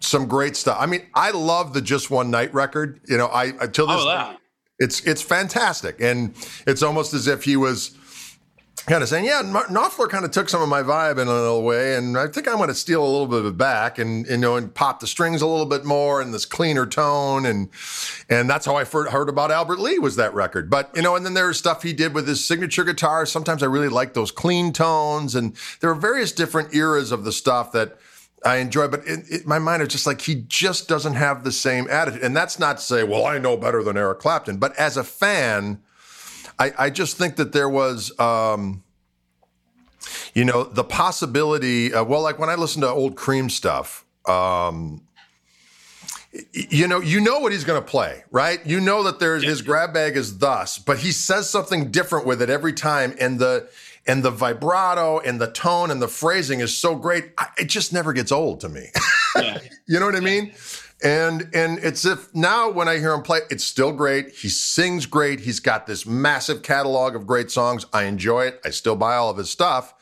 [0.00, 0.76] some great stuff.
[0.80, 3.00] I mean i love the just one night record.
[3.08, 4.36] You know i until oh, this oh,
[4.80, 6.34] it's it's fantastic, and
[6.66, 7.96] it's almost as if he was
[8.86, 11.62] kind of saying, "Yeah, Knopfler kind of took some of my vibe in a little
[11.62, 14.26] way, and I think I'm going to steal a little bit of it back, and
[14.26, 17.68] you know, and pop the strings a little bit more, and this cleaner tone, and
[18.28, 20.70] and that's how I heard about Albert Lee was that record.
[20.70, 23.26] But you know, and then there's stuff he did with his signature guitar.
[23.26, 27.32] Sometimes I really like those clean tones, and there are various different eras of the
[27.32, 27.98] stuff that
[28.44, 31.52] I enjoy, but in, in my mind, is just like he just doesn't have the
[31.52, 32.22] same attitude.
[32.22, 35.04] And that's not to say, well, I know better than Eric Clapton, but as a
[35.04, 35.80] fan,
[36.60, 38.84] I, I just think that there was, um,
[40.34, 41.92] you know, the possibility.
[41.94, 45.02] Of, well, like when I listen to old Cream stuff, um,
[46.52, 48.64] you know, you know what he's going to play, right?
[48.64, 52.42] You know that there's his grab bag is thus, but he says something different with
[52.42, 53.68] it every time, and the
[54.06, 57.32] and the vibrato and the tone and the phrasing is so great.
[57.58, 58.88] it just never gets old to me.
[59.36, 59.58] Yeah.
[59.86, 60.52] you know what I mean?
[61.02, 64.30] And and it's if now when I hear him play, it's still great.
[64.30, 65.40] He sings great.
[65.40, 67.86] He's got this massive catalog of great songs.
[67.92, 68.60] I enjoy it.
[68.64, 69.94] I still buy all of his stuff.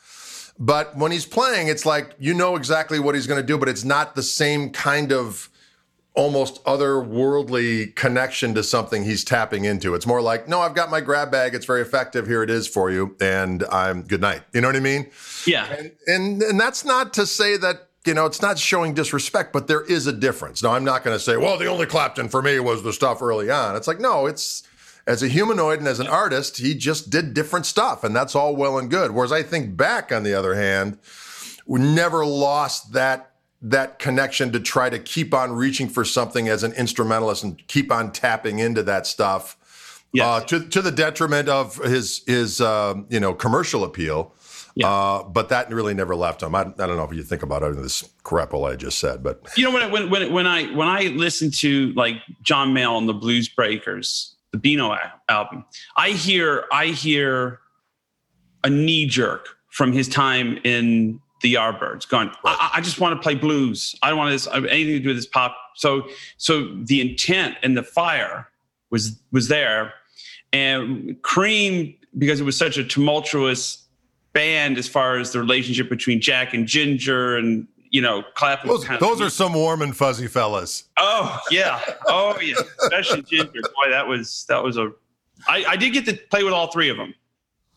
[0.59, 3.69] But when he's playing, it's like you know exactly what he's going to do, but
[3.69, 5.49] it's not the same kind of
[6.15, 9.95] almost otherworldly connection to something he's tapping into.
[9.95, 11.55] It's more like, no, I've got my grab bag.
[11.55, 12.27] It's very effective.
[12.27, 13.17] Here it is for you.
[13.21, 14.43] And I'm good night.
[14.53, 15.09] You know what I mean?
[15.47, 15.67] Yeah.
[15.67, 19.67] And, and, and that's not to say that, you know, it's not showing disrespect, but
[19.67, 20.63] there is a difference.
[20.63, 23.21] Now, I'm not going to say, well, the only Clapton for me was the stuff
[23.21, 23.77] early on.
[23.77, 24.63] It's like, no, it's
[25.07, 28.05] as a humanoid and as an artist, he just did different stuff.
[28.05, 29.11] And that's all well and good.
[29.11, 30.99] Whereas I think Beck, on the other hand,
[31.67, 33.25] we never lost that
[33.61, 37.91] that connection to try to keep on reaching for something as an instrumentalist and keep
[37.91, 39.59] on tapping into that stuff
[40.13, 40.25] yes.
[40.25, 44.33] uh, to, to the detriment of his his uh, you know commercial appeal.
[44.79, 44.89] Yeah.
[44.89, 46.55] Uh, but that really never left him.
[46.55, 49.25] I, I, don't know if you think about it in this crapple I just said,
[49.25, 52.97] but you know when when when, when I when I listen to like John Mayall
[52.97, 54.97] and the Blues Breakers, the Beano
[55.29, 55.65] album,
[55.97, 57.59] I hear I hear
[58.63, 63.23] a knee jerk from his time in the Yardbirds, going, I, I, just want to
[63.23, 63.95] play blues.
[64.03, 65.57] I don't want this anything to do with this pop.
[65.77, 68.49] So, so the intent and the fire
[68.91, 69.93] was was there,
[70.53, 73.88] and Cream because it was such a tumultuous
[74.39, 78.69] band as far as the relationship between Jack and Ginger and you know Clapton.
[78.69, 80.85] Those, those are some warm and fuzzy fellas.
[80.97, 83.51] Oh yeah, oh yeah, especially Ginger.
[83.53, 84.93] Boy, that was that was a.
[85.49, 87.15] I, I did get to play with all three of them.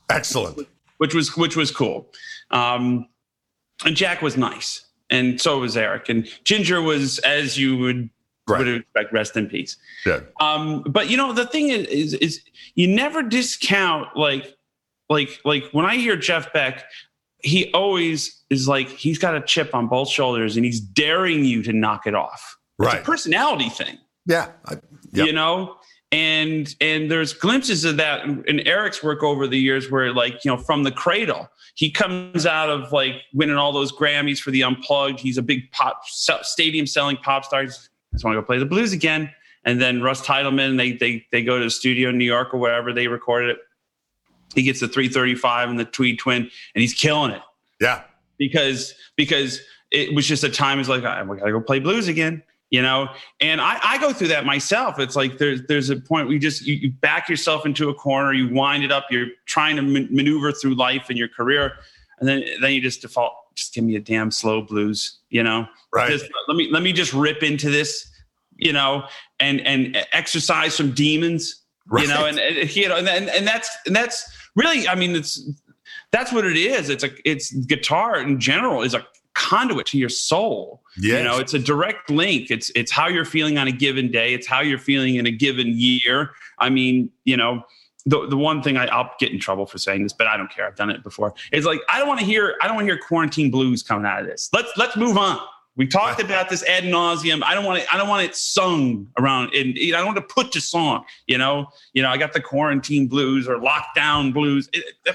[0.09, 0.67] Excellent.
[0.97, 2.11] Which was which was cool,
[2.51, 3.07] um,
[3.83, 8.07] and Jack was nice, and so was Eric, and Ginger was as you would
[8.47, 8.59] right.
[8.59, 9.11] would expect.
[9.13, 9.77] Rest in peace.
[10.05, 10.19] Yeah.
[10.39, 12.41] Um, but you know the thing is, is, is
[12.75, 14.55] you never discount like
[15.11, 16.85] like like when I hear Jeff Beck,
[17.39, 21.61] he always is like he's got a chip on both shoulders and he's daring you
[21.63, 22.57] to knock it off.
[22.79, 22.95] Right.
[22.95, 23.97] It's a personality thing.
[24.25, 24.49] Yeah.
[24.65, 24.73] I,
[25.11, 25.27] yep.
[25.27, 25.75] You know,
[26.11, 30.51] and and there's glimpses of that in Eric's work over the years where like you
[30.51, 34.63] know from the cradle he comes out of like winning all those Grammys for the
[34.63, 35.19] Unplugged.
[35.19, 37.61] He's a big pop stadium selling pop star.
[37.61, 37.89] I just
[38.23, 39.31] want to go play the blues again.
[39.63, 42.57] And then Russ Titelman, they they they go to the studio in New York or
[42.57, 43.57] wherever they recorded it.
[44.53, 47.41] He gets the 335 and the Tweed Twin, and he's killing it.
[47.79, 48.03] Yeah,
[48.37, 49.61] because because
[49.91, 50.79] it was just a time.
[50.79, 53.09] It's like I gotta go play blues again, you know.
[53.39, 54.99] And I, I go through that myself.
[54.99, 57.93] It's like there's there's a point where you just you, you back yourself into a
[57.93, 61.73] corner, you wind it up, you're trying to maneuver through life and your career,
[62.19, 63.33] and then then you just default.
[63.53, 65.67] Just give me a damn slow blues, you know.
[65.93, 66.09] Right.
[66.09, 68.09] Just, let me let me just rip into this,
[68.55, 69.03] you know,
[69.41, 72.03] and and exercise some demons, right.
[72.03, 75.43] you know, and, and you know, and and that's and that's really, I mean, it's
[76.11, 76.89] that's what it is.
[76.89, 80.81] It's a it's guitar in general is a conduit to your soul.
[80.97, 81.19] Yes.
[81.19, 82.51] You know, it's a direct link.
[82.51, 84.33] It's it's how you're feeling on a given day.
[84.33, 86.31] It's how you're feeling in a given year.
[86.59, 87.63] I mean, you know,
[88.05, 90.51] the the one thing I, I'll get in trouble for saying this, but I don't
[90.51, 90.67] care.
[90.67, 91.33] I've done it before.
[91.51, 94.05] It's like I don't want to hear I don't want to hear quarantine blues coming
[94.05, 94.49] out of this.
[94.53, 95.39] Let's let's move on.
[95.77, 97.43] We talked about this ad nauseum.
[97.43, 97.87] I don't want it.
[97.91, 99.53] I don't want it sung around.
[99.53, 101.05] And I don't want to put to song.
[101.27, 101.67] You know.
[101.93, 102.09] You know.
[102.09, 104.69] I got the quarantine blues or lockdown blues.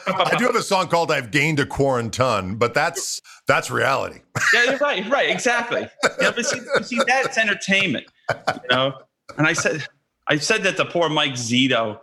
[0.07, 4.21] I do have a song called "I've Gained a Quarantine," but that's that's reality.
[4.55, 5.03] yeah, you're right.
[5.03, 5.29] You're right.
[5.29, 5.89] Exactly.
[6.21, 8.07] Yeah, but see, see, that's entertainment.
[8.31, 8.99] You know.
[9.37, 9.85] And I said,
[10.29, 12.01] I said that to poor Mike Zito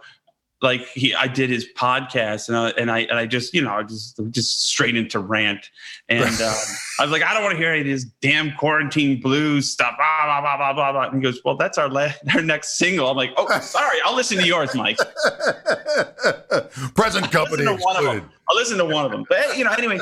[0.63, 3.83] like he I did his podcast and I, and I and I just you know
[3.83, 5.69] just just straight into rant.
[6.07, 6.55] And um,
[6.99, 9.93] I was like I don't want to hear any of this damn quarantine blues stuff
[9.97, 11.09] blah blah blah blah blah blah.
[11.09, 13.09] And he goes well that's our la- our next single.
[13.09, 14.97] I'm like oh sorry I'll listen to yours Mike.
[16.95, 19.71] Present company I'll one of them I'll listen to one of them but you know
[19.71, 19.99] anyway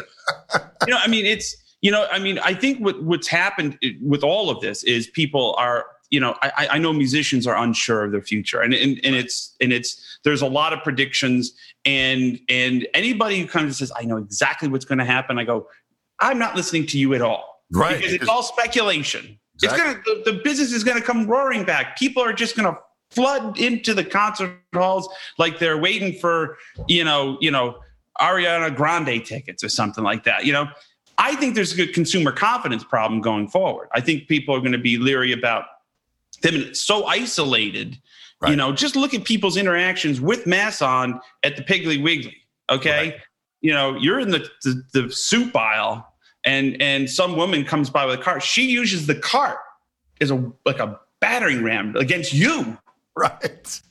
[0.86, 4.24] you know I mean it's you know I mean I think what what's happened with
[4.24, 8.12] all of this is people are you know, I, I know musicians are unsure of
[8.12, 11.54] their future, and, and and it's and it's there's a lot of predictions,
[11.86, 15.44] and and anybody who comes and says I know exactly what's going to happen, I
[15.44, 15.68] go,
[16.20, 17.98] I'm not listening to you at all, right?
[17.98, 19.40] Because it's all speculation.
[19.56, 19.80] Exactly.
[19.80, 21.98] It's gonna the, the business is gonna come roaring back.
[21.98, 22.78] People are just gonna
[23.10, 26.58] flood into the concert halls like they're waiting for
[26.88, 27.78] you know you know
[28.20, 30.46] Ariana Grande tickets or something like that.
[30.46, 30.68] You know,
[31.18, 33.90] I think there's a good consumer confidence problem going forward.
[33.94, 35.66] I think people are going to be leery about
[36.42, 37.98] them so isolated.
[38.42, 38.52] Right.
[38.52, 42.38] You know, just look at people's interactions with masks on at the Piggly Wiggly.
[42.72, 43.16] Okay, right.
[43.62, 46.08] you know, you're in the, the the soup aisle,
[46.44, 48.42] and and some woman comes by with a cart.
[48.42, 49.60] She uses the cart
[50.22, 52.78] as a like a battering ram against you.
[53.14, 53.82] Right.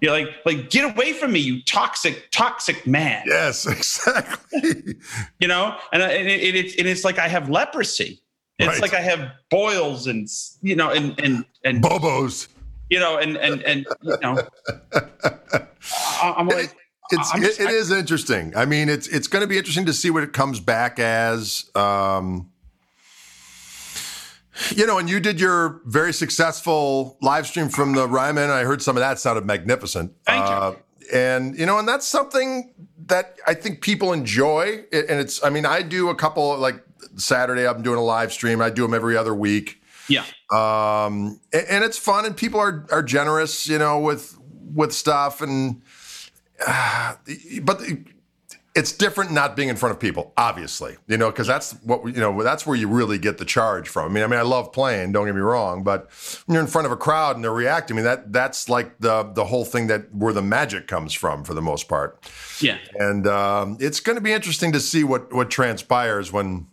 [0.00, 3.24] You're like, like, get away from me, you toxic, toxic man.
[3.26, 4.96] Yes, exactly.
[5.40, 8.20] you know, and, uh, and, it, it's and it's like I have leprosy.
[8.58, 8.80] It's right.
[8.80, 10.28] like I have boils and
[10.62, 12.48] you know and and and bobos.
[12.92, 14.36] You know, and and and you know,
[16.22, 16.76] I'm like.
[17.10, 18.54] It's, just, it, it I, is interesting.
[18.54, 21.70] I mean, it's it's going to be interesting to see what it comes back as.
[21.74, 22.50] Um,
[24.76, 28.50] you know, and you did your very successful live stream from the Ryman.
[28.50, 30.12] I heard some of that sounded magnificent.
[30.26, 31.18] Thank uh, you.
[31.18, 32.74] And you know, and that's something
[33.06, 34.84] that I think people enjoy.
[34.92, 36.82] And it's, I mean, I do a couple like
[37.16, 37.66] Saturday.
[37.66, 38.60] I'm doing a live stream.
[38.60, 39.81] I do them every other week.
[40.08, 40.24] Yeah.
[40.50, 44.38] Um, and, and it's fun, and people are are generous, you know, with
[44.74, 45.82] with stuff, and
[46.66, 47.14] uh,
[47.62, 47.80] but
[48.74, 52.20] it's different not being in front of people, obviously, you know, because that's what you
[52.20, 52.42] know.
[52.42, 54.10] That's where you really get the charge from.
[54.10, 55.12] I mean, I mean, I love playing.
[55.12, 56.10] Don't get me wrong, but
[56.46, 58.98] when you're in front of a crowd and they're reacting, I mean, that that's like
[58.98, 62.24] the the whole thing that where the magic comes from for the most part.
[62.60, 66.66] Yeah, and um, it's going to be interesting to see what what transpires when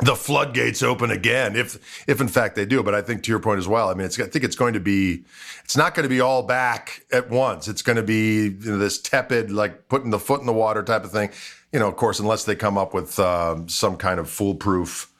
[0.00, 2.82] the floodgates open again, if if in fact they do.
[2.82, 3.88] But I think to your point as well.
[3.88, 5.24] I mean, I think it's going to be,
[5.64, 7.66] it's not going to be all back at once.
[7.66, 10.82] It's going to be you know, this tepid, like putting the foot in the water
[10.82, 11.30] type of thing.
[11.72, 15.10] You know, of course, unless they come up with um, some kind of foolproof.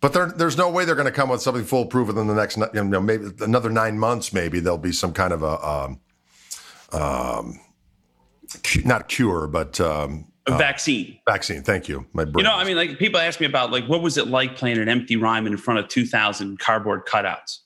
[0.00, 2.34] But there, there's no way they're going to come up with something foolproof within the
[2.34, 4.32] next, you know, maybe another nine months.
[4.32, 6.00] Maybe there'll be some kind of a, um,
[6.92, 7.60] um,
[8.84, 9.80] not cure, but
[10.46, 11.18] a uh, vaccine.
[11.26, 11.62] Vaccine.
[11.62, 12.06] Thank you.
[12.12, 12.44] My brain.
[12.44, 14.78] You know, I mean, like people ask me about like what was it like playing
[14.78, 17.58] an empty Ryman in front of two thousand cardboard cutouts.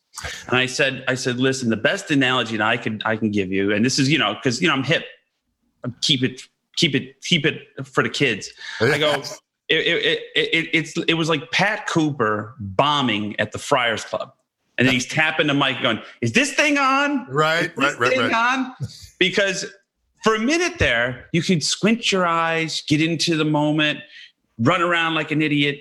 [0.49, 3.53] And I said, I said, listen, the best analogy that I could I can give
[3.53, 5.05] you, and this is, you know, because you know I'm hip.
[6.01, 6.43] Keep it,
[6.77, 8.51] keep it, keep it for the kids.
[8.81, 9.22] I go,
[9.68, 14.33] it, it, it, it's it was like Pat Cooper bombing at the Friars Club.
[14.79, 17.27] And then he's tapping the mic going, Is this thing on?
[17.31, 18.33] Right, right, right, right.
[18.33, 18.74] on?
[19.18, 19.64] Because
[20.27, 24.01] for a minute there, you could squint your eyes, get into the moment,
[24.59, 25.79] run around like an idiot.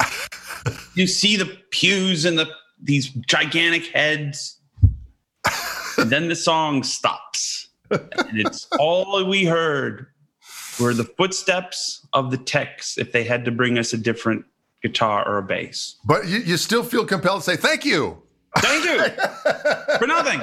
[0.94, 2.48] you see the pews and the
[2.82, 4.58] these gigantic heads.
[5.98, 7.68] and then the song stops.
[7.90, 8.10] and
[8.40, 10.08] it's all we heard
[10.80, 14.44] were the footsteps of the techs if they had to bring us a different
[14.82, 15.94] guitar or a bass.
[16.04, 18.20] But you, you still feel compelled to say thank you.
[18.58, 18.98] Thank you
[19.98, 20.40] for nothing.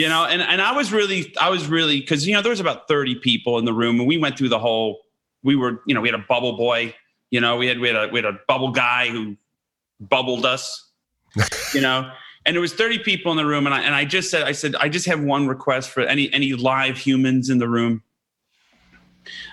[0.00, 2.60] You know, and, and I was really, I was really, because, you know, there was
[2.60, 5.02] about 30 people in the room and we went through the whole,
[5.42, 6.94] we were, you know, we had a bubble boy,
[7.30, 9.36] you know, we had, we had a, we had a bubble guy who
[10.00, 10.88] bubbled us,
[11.74, 12.10] you know,
[12.46, 13.66] and there was 30 people in the room.
[13.66, 16.32] And I, and I just said, I said, I just have one request for any,
[16.32, 18.02] any live humans in the room.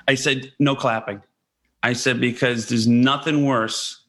[0.08, 1.22] I said, no clapping.
[1.84, 4.02] I said, because there's nothing worse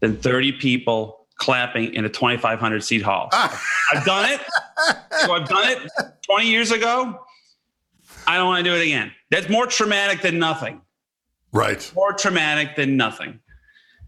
[0.00, 3.28] than 30 people clapping in a 2,500 seat hall.
[3.32, 3.62] Ah.
[3.92, 4.40] I've done it.
[5.20, 5.90] So I've done it
[6.26, 7.20] 20 years ago.
[8.26, 9.12] I don't want to do it again.
[9.30, 10.80] That's more traumatic than nothing.
[11.52, 11.90] Right.
[11.94, 13.40] More traumatic than nothing.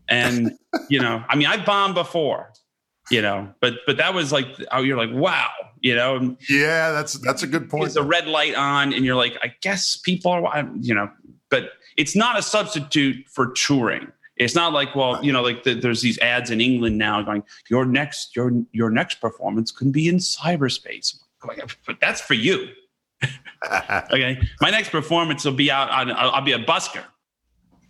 [0.08, 0.52] And,
[0.88, 2.52] you know, I mean, I've bombed before,
[3.10, 6.36] you know, but, but that was like, oh, you're like, wow, you know?
[6.48, 7.86] Yeah, that's, that's a good point.
[7.86, 11.10] It's a red light on and you're like, I guess people are, you know,
[11.50, 14.12] but it's not a substitute for touring.
[14.36, 17.42] It's not like, well, you know, like the, there's these ads in England now going,
[17.70, 21.16] your next, your your next performance can be in cyberspace.
[21.86, 22.68] But that's for you.
[24.12, 26.10] okay, my next performance will be out on.
[26.10, 27.04] I'll, I'll be a busker.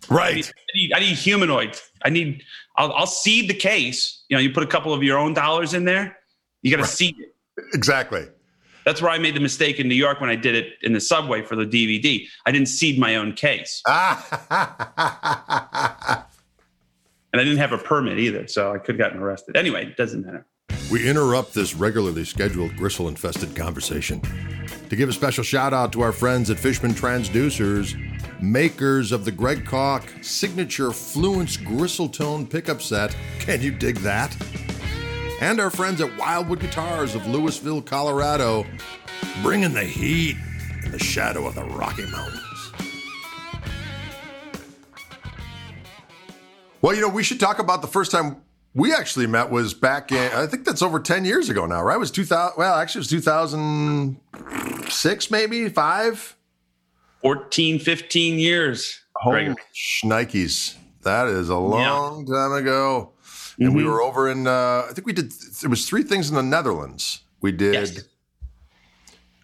[0.09, 0.31] Right.
[0.31, 1.77] I need, I need, I need humanoid.
[2.03, 2.43] I need.
[2.77, 4.23] I'll, I'll seed the case.
[4.29, 6.17] You know, you put a couple of your own dollars in there.
[6.61, 6.91] You got to right.
[6.91, 7.35] seed it.
[7.73, 8.27] Exactly.
[8.85, 11.01] That's where I made the mistake in New York when I did it in the
[11.01, 12.25] subway for the DVD.
[12.45, 13.83] I didn't seed my own case.
[17.33, 19.57] and I didn't have a permit either, so I could have gotten arrested.
[19.57, 20.45] Anyway, it doesn't matter.
[20.91, 24.21] We interrupt this regularly scheduled gristle infested conversation
[24.89, 27.95] to give a special shout out to our friends at Fishman Transducers,
[28.41, 33.15] makers of the Greg Koch signature Fluence gristle tone pickup set.
[33.39, 34.35] Can you dig that?
[35.39, 38.65] and our friends at Wildwood Guitars of Louisville, Colorado,
[39.41, 40.35] bringing the heat
[40.83, 42.46] in the shadow of the Rocky Mountains.
[46.81, 48.41] Well, you know, we should talk about the first time
[48.73, 51.95] we actually met was back in, I think that's over 10 years ago now, right?
[51.95, 56.35] It was 2000, well, actually, it was 2006, maybe five?
[57.21, 59.01] 14, 15 years.
[59.15, 60.75] Holy shnikes.
[61.01, 62.33] That is a long yeah.
[62.33, 63.13] time ago
[63.59, 63.77] and mm-hmm.
[63.77, 64.47] we were over in.
[64.47, 65.31] Uh, I think we did.
[65.31, 67.21] There was three things in the Netherlands.
[67.41, 67.73] We did.
[67.73, 67.97] Yes.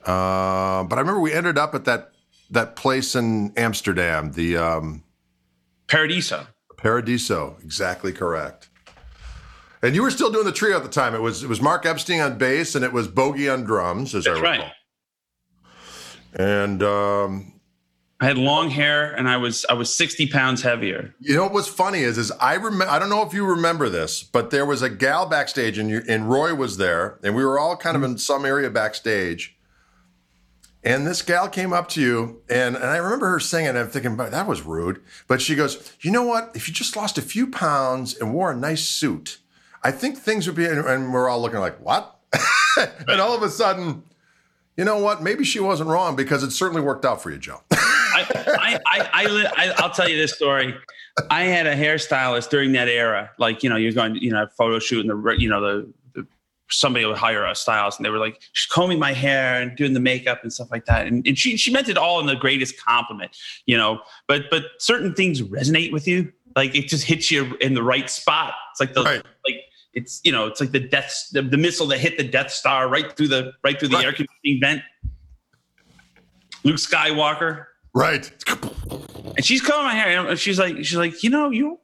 [0.06, 2.12] Uh, but I remember we ended up at that
[2.52, 5.04] that place in Amsterdam, the um,
[5.88, 6.46] Paradiso.
[6.84, 8.70] Paradiso, exactly correct.
[9.82, 11.16] And you were still doing the trio at the time.
[11.16, 14.26] It was it was Mark Epstein on bass and it was Bogie on drums, as
[14.26, 14.66] That's I recall.
[14.66, 14.72] Right.
[16.36, 17.54] And um,
[18.20, 21.16] I had long hair and I was I was 60 pounds heavier.
[21.22, 24.22] You know what's funny is is I remember I don't know if you remember this,
[24.22, 27.58] but there was a gal backstage and you, and Roy was there and we were
[27.58, 29.58] all kind of in some area backstage.
[30.86, 33.88] And this gal came up to you and, and I remember her saying and I'm
[33.88, 36.52] thinking that was rude, but she goes, "You know what?
[36.56, 39.38] If you just lost a few pounds and wore a nice suit,
[39.82, 42.20] I think things would be and we're all looking like, "What?"
[43.08, 44.04] and all of a sudden,
[44.78, 45.22] you know what?
[45.22, 47.62] Maybe she wasn't wrong because it certainly worked out for you, Joe.
[47.72, 50.76] I, I, I, I, I'll tell you this story.
[51.30, 53.30] I had a hairstylist during that era.
[53.38, 55.94] Like, you know, you're going, you know, photo shoot and the, you know, the
[56.70, 59.94] somebody would hire a stylist and they were like, she's combing my hair and doing
[59.94, 61.08] the makeup and stuff like that.
[61.08, 63.36] And, and she, she meant it all in the greatest compliment,
[63.66, 66.32] you know, but, but certain things resonate with you.
[66.56, 68.54] Like it just hits you in the right spot.
[68.72, 69.24] It's like the, right.
[69.46, 69.56] like,
[69.94, 72.90] it's, you know, it's like the death, the, the, missile that hit the Death Star
[72.90, 74.06] right through the, right through the right.
[74.06, 74.82] air conditioning vent.
[76.64, 78.32] Luke Skywalker, Right.
[79.36, 81.80] And she's combing my hair, and she's like, she's like, you know, you,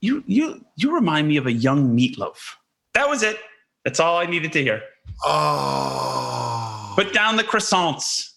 [0.00, 2.58] you, you, you remind me of a young Meat Loaf.
[2.94, 3.38] That was it.
[3.84, 4.82] That's all I needed to hear.
[5.24, 6.92] Oh.
[6.96, 8.30] Put down the croissants.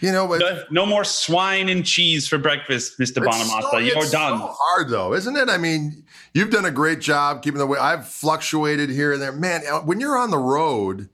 [0.00, 3.20] You know, but no, no more swine and cheese for breakfast, Mr.
[3.20, 3.70] Bonamassa.
[3.70, 4.38] So, You're done.
[4.38, 5.48] So hard though, isn't it?
[5.48, 7.80] I mean, you've done a great job keeping the way.
[7.80, 9.32] I've fluctuated here and there.
[9.32, 11.08] Man, uh, when you're on the road,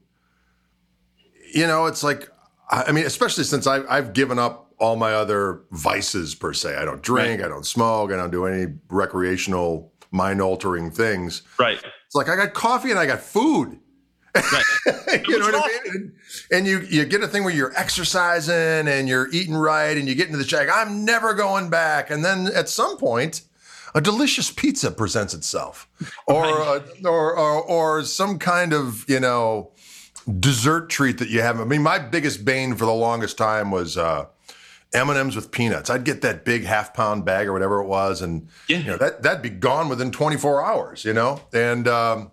[1.54, 2.28] you know, it's like,
[2.70, 6.76] I mean, especially since I've, I've given up all my other vices per se.
[6.76, 7.46] I don't drink, right.
[7.46, 11.42] I don't smoke, I don't do any recreational mind altering things.
[11.58, 11.82] Right.
[12.14, 13.80] It's like I got coffee and I got food.
[14.36, 14.64] Right.
[15.26, 15.94] you know what I mean?
[15.94, 16.12] And,
[16.52, 18.54] and, you you get a thing where you're exercising
[18.86, 20.68] and you're eating right and you get into the check.
[20.72, 22.10] I'm never going back.
[22.10, 23.42] And then at some point,
[23.96, 25.88] a delicious pizza presents itself,
[26.28, 26.82] or, right.
[27.04, 29.72] uh, or, or or some kind of you know
[30.38, 31.60] dessert treat that you have.
[31.60, 34.26] I mean, my biggest bane for the longest time was uh,
[34.94, 35.90] M and M's with peanuts.
[35.90, 38.78] I'd get that big half pound bag or whatever it was, and yeah.
[38.78, 41.04] you know that that'd be gone within 24 hours.
[41.04, 42.30] You know, and um,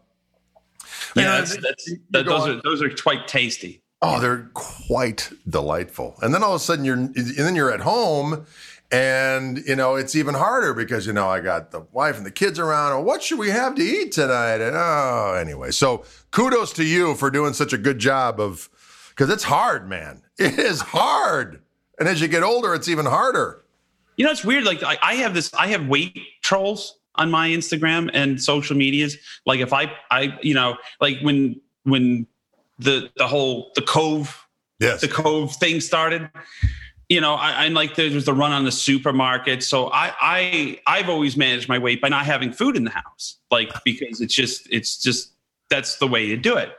[1.16, 3.82] yeah, that's, that's, that, those are those are quite tasty.
[4.02, 6.16] Oh, they're quite delightful.
[6.22, 8.46] And then all of a sudden you're and then you're at home
[8.92, 12.32] and you know it's even harder because you know I got the wife and the
[12.32, 12.94] kids around.
[12.94, 14.62] Or what should we have to eat tonight?
[14.62, 15.72] And oh, anyway.
[15.72, 18.70] So kudos to you for doing such a good job of
[19.10, 20.24] because it's hard, man.
[20.40, 21.62] It is hard,
[22.02, 23.64] and as you get older, it's even harder.
[24.18, 24.66] You know, it's weird.
[24.66, 25.54] Like I, I have this.
[25.54, 29.18] I have weight trolls on my Instagram and social medias.
[29.46, 32.28] Like if I, I, you know, like when when
[32.80, 34.48] the the whole the cove,
[34.80, 36.30] yes, the cove thing started
[37.12, 39.64] you know, I, am like there's the run on the supermarket.
[39.64, 43.36] So I, I, I've always managed my weight by not having food in the house,
[43.52, 45.34] like because it's just, it's just
[45.70, 46.72] that's the way you do it.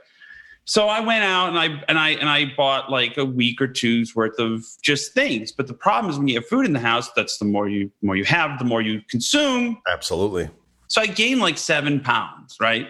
[0.65, 3.67] So I went out and I and I and I bought like a week or
[3.67, 5.51] two's worth of just things.
[5.51, 7.91] But the problem is when you have food in the house, that's the more you
[8.01, 9.83] more you have, the more you consume.
[9.91, 10.49] Absolutely.
[10.87, 12.89] So I gained like seven pounds, right?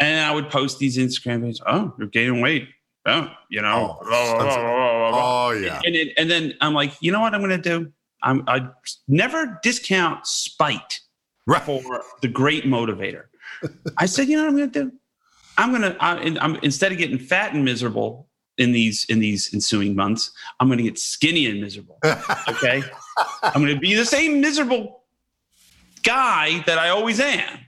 [0.00, 1.60] And I would post these Instagram videos.
[1.66, 2.68] Oh, you're gaining weight
[3.06, 5.80] oh, you know, oh, oh yeah.
[5.84, 7.92] And, it, and then I'm like, you know what I'm going to do?
[8.22, 8.68] I'm, I
[9.08, 11.00] never discount spite
[11.46, 11.62] right.
[11.62, 13.24] for the great motivator.
[13.96, 14.92] I said, you know what I'm going to do?
[15.58, 18.28] I'm going to, I'm, instead of getting fat and miserable
[18.58, 21.98] in these, in these ensuing months, I'm going to get skinny and miserable.
[22.48, 22.82] Okay.
[23.42, 25.02] I'm going to be the same miserable
[26.02, 27.58] guy that I always am,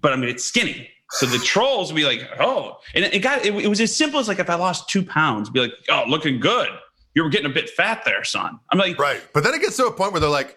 [0.00, 0.88] but I'm to get skinny.
[1.12, 4.20] So the trolls would be like, oh, and it got it, it, was as simple
[4.20, 6.68] as like if I lost two pounds, be like, oh, looking good.
[7.14, 8.60] You were getting a bit fat there, son.
[8.70, 9.20] I'm like, right.
[9.34, 10.56] But then it gets to a point where they're like,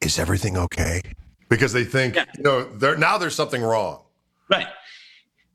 [0.00, 1.02] is everything okay?
[1.50, 2.24] Because they think, yeah.
[2.34, 4.00] you know, there now there's something wrong.
[4.50, 4.66] Right.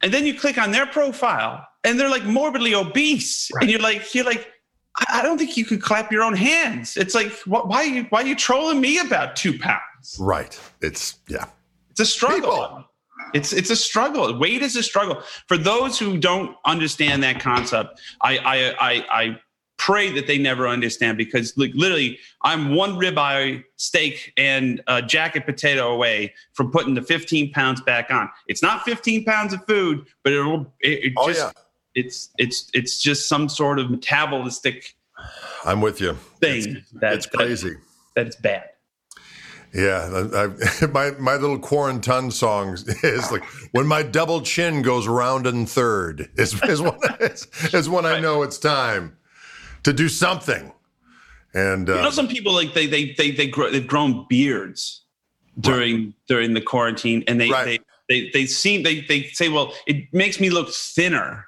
[0.02, 3.50] And then you click on their profile and they're like morbidly obese.
[3.54, 3.64] Right.
[3.64, 4.48] And you're like, you're like,
[5.10, 6.98] I don't think you could clap your own hands.
[6.98, 10.18] It's like, why are you why are you trolling me about two pounds?
[10.20, 10.60] Right.
[10.82, 11.46] It's yeah.
[11.92, 12.52] It's a struggle.
[12.52, 12.86] People.
[13.34, 14.38] It's it's a struggle.
[14.38, 15.22] Weight is a struggle.
[15.48, 19.40] For those who don't understand that concept, I I I, I
[19.80, 25.46] pray that they never understand because like literally I'm one ribeye steak and a jacket
[25.46, 28.30] potato away from putting the 15 pounds back on.
[28.48, 31.52] It's not 15 pounds of food, but it'll it, it oh, just yeah.
[31.96, 34.94] it's it's it's just some sort of metabolistic
[35.66, 36.14] I'm with you.
[36.40, 37.72] Thing it's, that, it's crazy.
[37.72, 37.80] That,
[38.16, 38.70] that it's bad.
[39.74, 42.74] Yeah, I, my my little quarantine song
[43.04, 47.88] is like when my double chin goes round and third is is when, is, is
[47.88, 49.16] when I know it's time
[49.84, 50.72] to do something.
[51.54, 55.04] And uh, you know, some people like they they they they grow, they've grown beards
[55.60, 56.14] during right.
[56.28, 57.82] during the quarantine, and they, right.
[58.08, 61.48] they they they seem they they say, well, it makes me look thinner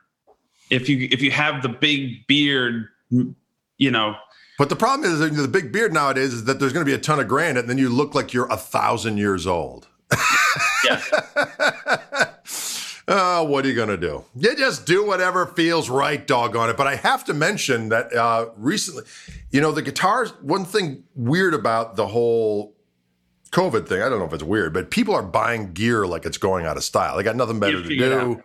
[0.70, 2.88] if you if you have the big beard,
[3.78, 4.16] you know
[4.62, 7.00] but the problem is the big beard nowadays is that there's going to be a
[7.00, 9.88] ton of granite, and then you look like you're a thousand years old.
[10.86, 11.02] yeah.
[13.12, 14.24] oh, what are you going to do?
[14.36, 16.78] You just do whatever feels right, doggone it.
[16.78, 19.04] But I have to mention that uh, recently,
[19.52, 22.74] you know, the guitars, one thing weird about the whole
[23.52, 26.38] COVID thing, I don't know if it's weird, but people are buying gear like it's
[26.38, 27.18] going out of style.
[27.18, 27.90] They got nothing better to
[28.36, 28.44] do.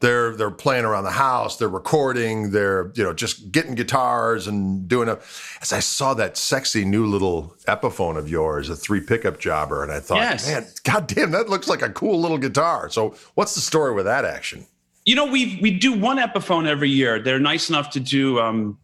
[0.00, 1.56] They're they're playing around the house.
[1.56, 2.52] They're recording.
[2.52, 5.18] They're you know just getting guitars and doing a.
[5.60, 9.90] As I saw that sexy new little Epiphone of yours, a three pickup jobber, and
[9.90, 10.46] I thought, yes.
[10.46, 12.88] man, goddamn, that looks like a cool little guitar.
[12.90, 14.66] So what's the story with that action?
[15.04, 17.18] You know, we we do one Epiphone every year.
[17.18, 18.38] They're nice enough to do.
[18.38, 18.78] Um,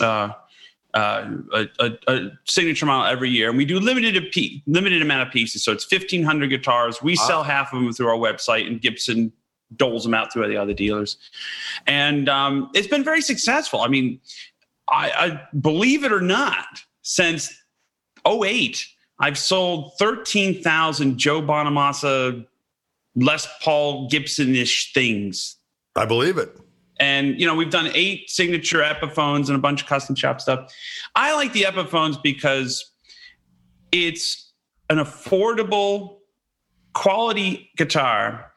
[0.00, 0.32] uh,
[0.94, 5.26] uh, a, a, a, signature model every year, and we do limited a limited amount
[5.26, 5.62] of pieces.
[5.62, 7.02] So it's fifteen hundred guitars.
[7.02, 9.32] We sell half of them through our website, and Gibson
[9.76, 11.16] doles them out through the other dealers.
[11.86, 13.80] And um, it's been very successful.
[13.80, 14.20] I mean,
[14.88, 17.52] I, I believe it or not, since
[18.26, 18.86] 08,
[19.20, 22.46] I've sold 13,000 Joe Bonamassa,
[23.16, 25.56] Les Paul Gibson-ish things.
[25.96, 26.56] I believe it.
[27.00, 30.72] And you know, we've done eight signature Epiphones and a bunch of custom shop stuff.
[31.14, 32.90] I like the Epiphones because
[33.92, 34.52] it's
[34.90, 36.18] an affordable
[36.94, 38.47] quality guitar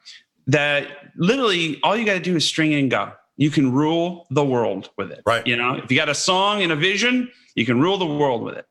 [0.46, 3.12] that literally all you got to do is string and go.
[3.36, 5.22] you can rule the world with it.
[5.26, 5.46] Right.
[5.46, 8.42] You know, if you got a song and a vision, you can rule the world
[8.42, 8.66] with it.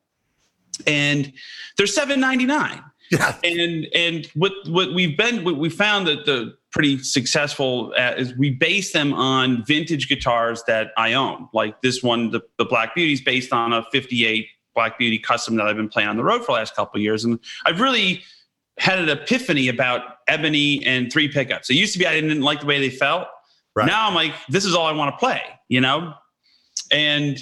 [0.87, 1.33] And
[1.77, 2.81] they're seven ninety nine.
[3.11, 3.35] Yeah.
[3.43, 8.33] And and what what we've been what we found that the pretty successful at is
[8.37, 11.49] we base them on vintage guitars that I own.
[11.53, 15.57] Like this one, the, the Black Beauty is based on a 58 Black Beauty custom
[15.57, 17.25] that I've been playing on the road for the last couple of years.
[17.25, 18.23] And I've really
[18.81, 21.69] had an epiphany about ebony and three pickups.
[21.69, 23.27] It used to be I didn't like the way they felt.
[23.75, 23.85] Right.
[23.85, 26.15] Now I'm like, this is all I want to play, you know?
[26.91, 27.37] And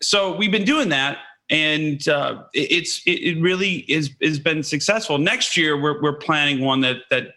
[0.00, 1.18] so we've been doing that.
[1.50, 5.18] And uh, it's it, it really is has been successful.
[5.18, 7.34] Next year we're we're planning one that that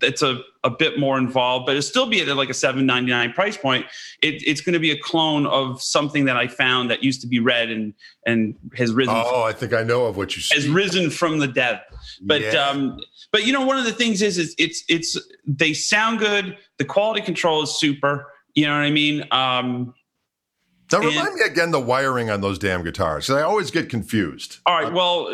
[0.00, 3.10] that's a, a bit more involved, but it'll still be at like a seven ninety
[3.10, 3.86] nine price point.
[4.22, 7.26] It, it's going to be a clone of something that I found that used to
[7.26, 7.94] be red and
[8.26, 10.56] and has risen Oh, I think I know of what you said.
[10.56, 11.80] has risen from the dead.
[12.20, 12.68] But Yeah.
[12.68, 13.00] um,
[13.32, 15.16] but you know, one of the things is is it's it's
[15.46, 16.58] they sound good.
[16.76, 18.26] The quality control is super.
[18.54, 19.22] You know what I mean?
[19.30, 19.94] Um,
[20.92, 23.26] Now and- remind me again the wiring on those damn guitars.
[23.28, 24.58] 'cause I always get confused.
[24.66, 24.92] all right.
[24.92, 25.28] Well,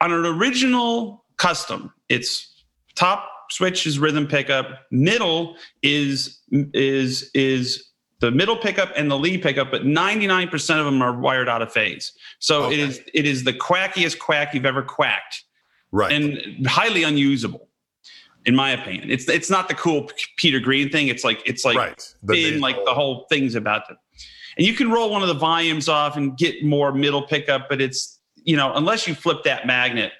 [0.00, 2.62] on an original custom, it's
[2.94, 4.82] top switch is rhythm pickup.
[4.90, 7.90] Middle is is is
[8.20, 11.72] the middle pickup and the lead pickup, but 99% of them are wired out of
[11.72, 12.12] phase.
[12.38, 12.74] So Okay.
[12.74, 15.44] it is it is the quackiest quack you've ever quacked.
[15.92, 16.10] Right.
[16.10, 17.68] and highly unusable,
[18.46, 19.12] in my opinion.
[19.12, 21.06] It's it's not the cool Peter Green thing.
[21.06, 22.14] It's like it's like right.
[22.24, 23.96] The being like the whole thing's about it.
[24.56, 27.80] And you can roll one of the volumes off and get more middle pickup, but
[27.80, 30.12] it's you know unless you flip that magnet,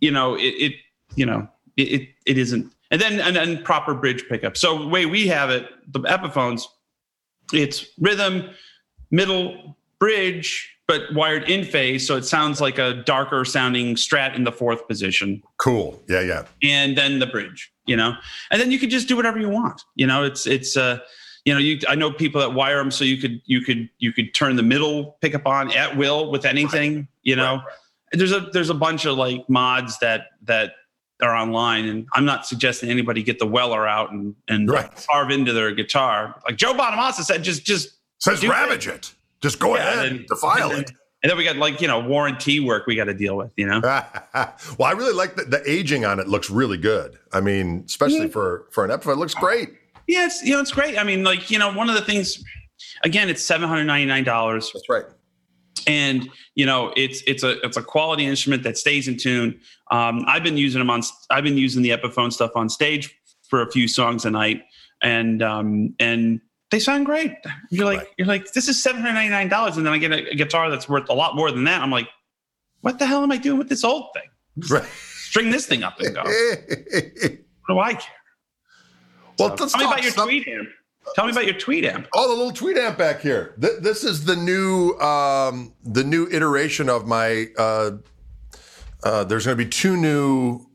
[0.00, 0.72] you know it, it
[1.14, 2.72] you know it, it it isn't.
[2.90, 4.56] And then and then proper bridge pickup.
[4.56, 6.62] So the way we have it, the Epiphones,
[7.52, 8.50] it's rhythm,
[9.10, 14.42] middle, bridge, but wired in phase, so it sounds like a darker sounding Strat in
[14.44, 16.02] the fourth position Cool.
[16.08, 16.42] Yeah, yeah.
[16.62, 18.14] and then the bridge you know
[18.50, 20.98] and then you can just do whatever you want you know it's it's uh
[21.44, 24.12] you know you i know people that wire them so you could you could you
[24.12, 28.32] could turn the middle pickup on at will with anything you know Right, And there's
[28.32, 30.72] a there's a bunch of like mods that that
[31.22, 34.90] are online and i'm not suggesting anybody get the weller out and and Right.
[35.10, 39.14] carve into their guitar like joe bonamassa said just just Says ravage it.
[39.40, 40.90] Just go Yeah, ahead and- defile and it.
[41.22, 43.66] and then we got like you know warranty work we got to deal with you
[43.66, 46.28] know well, I really like the, the aging on it.
[46.28, 47.18] Looks really good.
[47.32, 49.70] I mean, especially for for an Epiphone, it looks great.
[50.06, 50.98] Yeah, it's you know it's great.
[50.98, 52.44] I mean, like you know, one of the things,
[53.04, 55.04] again, it's seven hundred ninety nine dollars, That's right.
[55.90, 59.58] And you know it's it's a it's a quality instrument that stays in tune.
[59.90, 63.12] Um, I've been using them on I've been using the Epiphone stuff on stage
[63.48, 64.62] for a few songs a night,
[65.02, 67.32] and um, and they sound great.
[67.70, 68.08] You're like Right.
[68.18, 70.34] you're like this is seven hundred ninety nine dollars, and then I get a, a
[70.36, 71.82] guitar that's worth a lot more than that.
[71.82, 72.08] I'm like,
[72.82, 74.68] what the hell am I doing with this old thing?
[74.70, 74.88] Right.
[75.16, 76.22] String this thing up and go.
[77.66, 78.02] What do I care?
[79.38, 80.68] well, So, let's tell me talk about your some- tweed amp.
[81.14, 82.06] Tell me about your tweed amp.
[82.14, 83.54] Oh, the little tweed amp back here.
[83.60, 87.48] Th- this is the new um, the new iteration of my.
[87.58, 87.90] Uh,
[89.02, 90.66] uh, there's going to be two new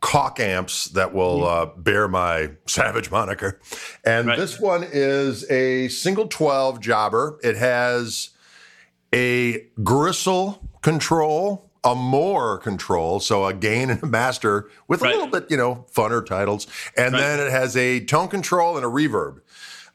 [0.00, 3.60] Koch amps that will uh, bear my Savage moniker,
[4.04, 4.38] and Right.
[4.38, 7.38] this one is a single twelve jobber.
[7.42, 8.30] It has
[9.14, 15.26] a gristle control, a more control, so a gain and a master with a little
[15.26, 16.66] bit, you know, funner titles,
[16.96, 17.20] and Right.
[17.20, 19.40] then it has a tone control and a reverb.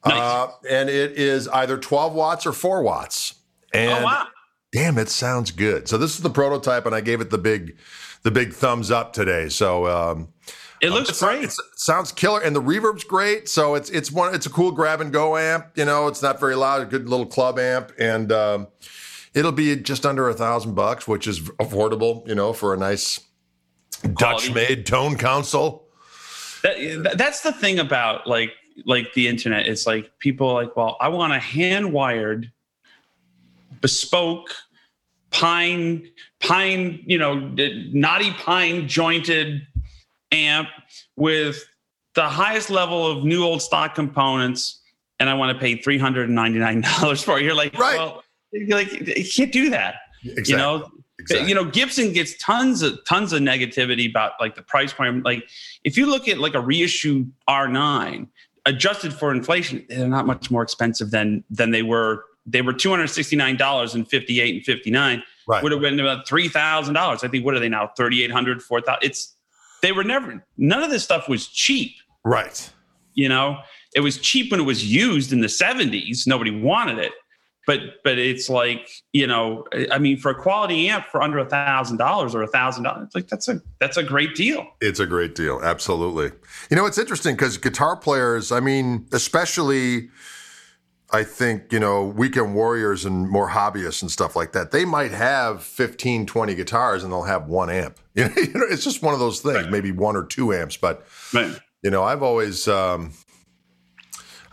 [0.05, 0.17] Nice.
[0.17, 3.35] Uh, and it is either 12 watts or 4 watts.
[3.73, 4.27] And oh wow!
[4.71, 5.87] damn, it sounds good.
[5.87, 7.77] So this is the prototype, and I gave it the big,
[8.23, 9.49] the big thumbs up today.
[9.49, 10.29] So um,
[10.81, 11.35] It looks it's, great.
[11.43, 13.47] it's- it sounds killer, and the reverb's great.
[13.49, 15.67] So it's it's one it's a cool grab and go amp.
[15.75, 18.67] You know, it's not very loud, a good little club amp, and um,
[19.35, 22.25] it'll be just under a thousand bucks, which is affordable.
[22.27, 23.19] You know, for a nice
[24.15, 25.87] Dutch made tone console.
[26.63, 28.51] That- that's the thing about like
[28.85, 29.67] like the internet.
[29.67, 32.51] It's like people like, well, I want a hand wired,
[33.81, 34.53] bespoke,
[35.31, 36.09] pine
[36.39, 37.35] pine, you know,
[37.93, 39.67] knotty pine jointed
[40.31, 40.69] amp
[41.15, 41.65] with
[42.15, 44.81] the highest level of new old stock components,
[45.19, 47.43] and I want to pay three hundred and ninety nine dollars for it.
[47.43, 47.97] You're like, Right.
[47.97, 49.95] well, you're like you can't do that.
[50.23, 50.51] Exactly.
[50.51, 51.49] You know, exactly.
[51.49, 55.47] you know gibson gets tons of tons of negativity about like the price point like
[55.83, 58.27] if you look at like a reissue r9
[58.65, 63.95] adjusted for inflation they're not much more expensive than than they were they were $269
[63.95, 65.63] in 58 and 59 right.
[65.63, 67.91] would have been about $3000 i think what are they now?
[67.97, 69.35] 3800 4000 it's
[69.81, 71.93] they were never none of this stuff was cheap.
[72.25, 72.69] Right.
[73.13, 73.57] you know
[73.95, 77.13] it was cheap when it was used in the 70s nobody wanted it
[77.69, 81.45] but but it's like you know i mean for a quality amp for under a
[81.45, 85.05] thousand dollars or a thousand dollars like that's a that's a great deal It's a
[85.05, 85.59] great deal.
[85.61, 86.31] Absolutely.
[86.69, 90.09] You know, it's interesting because guitar players, I mean, especially
[91.11, 95.11] I think, you know, weekend warriors and more hobbyists and stuff like that, they might
[95.11, 97.99] have 15, 20 guitars and they'll have one amp.
[98.15, 99.71] You know, it's just one of those things, right.
[99.71, 100.77] maybe one or two amps.
[100.77, 101.57] But, right.
[101.81, 103.13] you know, I've always, um,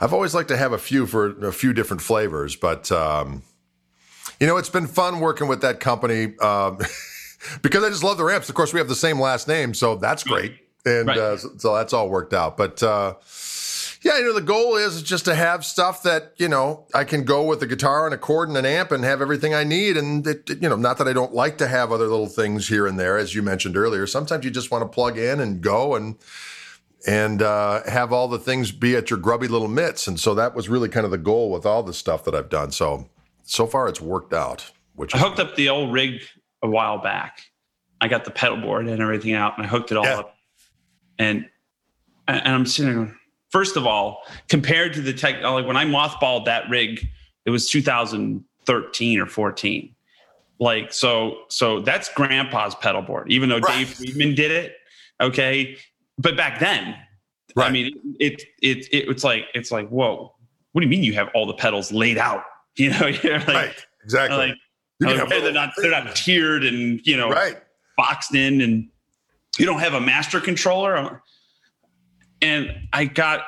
[0.00, 2.56] I've always liked to have a few for a few different flavors.
[2.56, 3.42] But, um,
[4.40, 6.78] you know, it's been fun working with that company um,
[7.62, 8.48] because I just love the amps.
[8.48, 10.58] Of course, we have the same last name, so that's great.
[10.84, 11.18] And right.
[11.18, 12.56] uh, so, so, that's all worked out.
[12.56, 13.14] But, uh,
[14.02, 17.24] yeah, you know, the goal is just to have stuff that, you know, I can
[17.24, 19.96] go with a guitar and a chord and an amp and have everything I need.
[19.96, 22.86] And, it, you know, not that I don't like to have other little things here
[22.86, 24.06] and there, as you mentioned earlier.
[24.06, 26.16] Sometimes you just want to plug in and go and,
[27.06, 30.06] and uh, have all the things be at your grubby little mitts.
[30.06, 32.48] And so that was really kind of the goal with all the stuff that I've
[32.48, 32.72] done.
[32.72, 33.08] So,
[33.44, 34.70] so far it's worked out.
[34.94, 36.22] Which I hooked up the old rig
[36.62, 37.42] a while back.
[38.00, 40.18] I got the pedal board and everything out, and I hooked it all yeah.
[40.18, 40.36] up.
[41.18, 41.48] And
[42.28, 43.16] and I'm sitting there
[43.56, 47.08] first of all, compared to the tech, like when I mothballed that rig,
[47.46, 49.94] it was 2013 or 14.
[50.58, 53.30] Like so, so that's Grandpa's pedal board.
[53.30, 53.78] Even though right.
[53.78, 54.74] Dave Friedman did it,
[55.20, 55.76] okay.
[56.18, 56.96] But back then,
[57.54, 57.68] right.
[57.68, 60.34] I mean, it, it it it's like it's like whoa.
[60.72, 62.42] What do you mean you have all the pedals laid out?
[62.78, 63.86] You know, you're like right.
[64.04, 64.54] exactly.
[65.00, 67.56] Like, okay, they're not they're not tiered and you know right.
[67.96, 68.90] boxed in, and
[69.56, 71.22] you don't have a master controller
[72.42, 73.44] and I got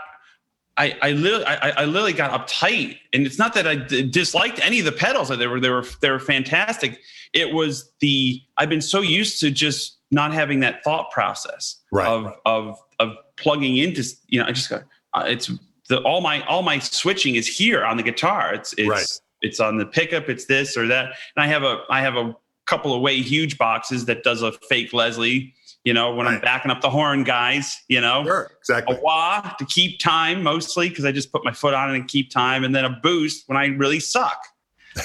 [0.77, 4.65] I, I literally, I, I, literally got uptight, and it's not that I d- disliked
[4.65, 5.29] any of the pedals.
[5.29, 7.01] They were, they were, they were fantastic.
[7.33, 12.07] It was the I've been so used to just not having that thought process right.
[12.07, 14.05] of of of plugging into.
[14.29, 14.85] You know, I just got
[15.15, 15.51] uh, it's
[15.89, 18.55] the all my all my switching is here on the guitar.
[18.55, 19.21] It's it's right.
[19.43, 20.29] it's on the pickup.
[20.29, 22.37] It's this or that, and I have a I have a
[22.67, 25.55] couple of way huge boxes that does a fake Leslie
[25.85, 26.35] you know, when right.
[26.35, 28.97] I'm backing up the horn, guys, you know, sure, exactly.
[28.97, 32.07] A wah to keep time mostly because I just put my foot on it and
[32.07, 34.39] keep time, and then a boost when I really suck,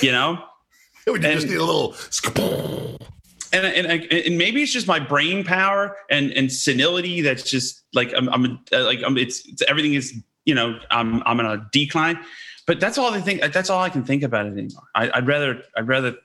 [0.01, 0.43] you know.
[1.08, 1.95] you just need a little.
[3.54, 8.12] And, and and maybe it's just my brain power and and senility that's just like
[8.18, 10.14] I'm, I'm uh, like I'm, it's, it's everything is
[10.45, 12.20] you know I'm I'm in a decline,
[12.66, 13.41] but that's all I think.
[13.54, 14.84] That's all I can think about it anymore.
[14.95, 16.16] I, I'd rather I'd rather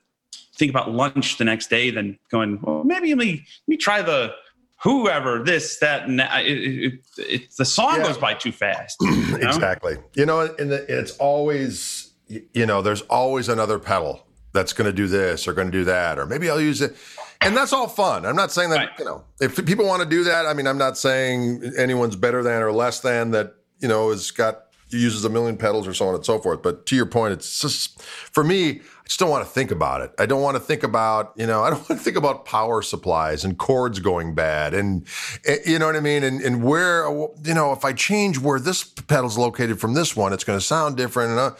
[0.58, 4.02] think about lunch the next day than going, well, maybe let me, let me try
[4.02, 4.34] the
[4.82, 6.44] whoever this that and that.
[6.44, 8.06] It, it, it, the song yeah.
[8.06, 9.48] goes by too fast you know?
[9.48, 14.24] exactly you know and it's always you know there's always another pedal
[14.58, 16.96] that's going to do this or going to do that or maybe i'll use it
[17.42, 18.98] and that's all fun i'm not saying that right.
[18.98, 22.42] you know if people want to do that i mean i'm not saying anyone's better
[22.42, 26.08] than or less than that you know has got uses a million pedals or so
[26.08, 29.30] on and so forth but to your point it's just for me I just don't
[29.30, 30.12] want to think about it.
[30.18, 32.82] I don't want to think about, you know, I don't want to think about power
[32.82, 35.06] supplies and cords going bad and,
[35.46, 36.22] eh, you know what I mean?
[36.22, 37.08] And, and where,
[37.42, 40.64] you know, if I change where this pedal's located from this one, it's going to
[40.64, 41.30] sound different.
[41.30, 41.50] And uh,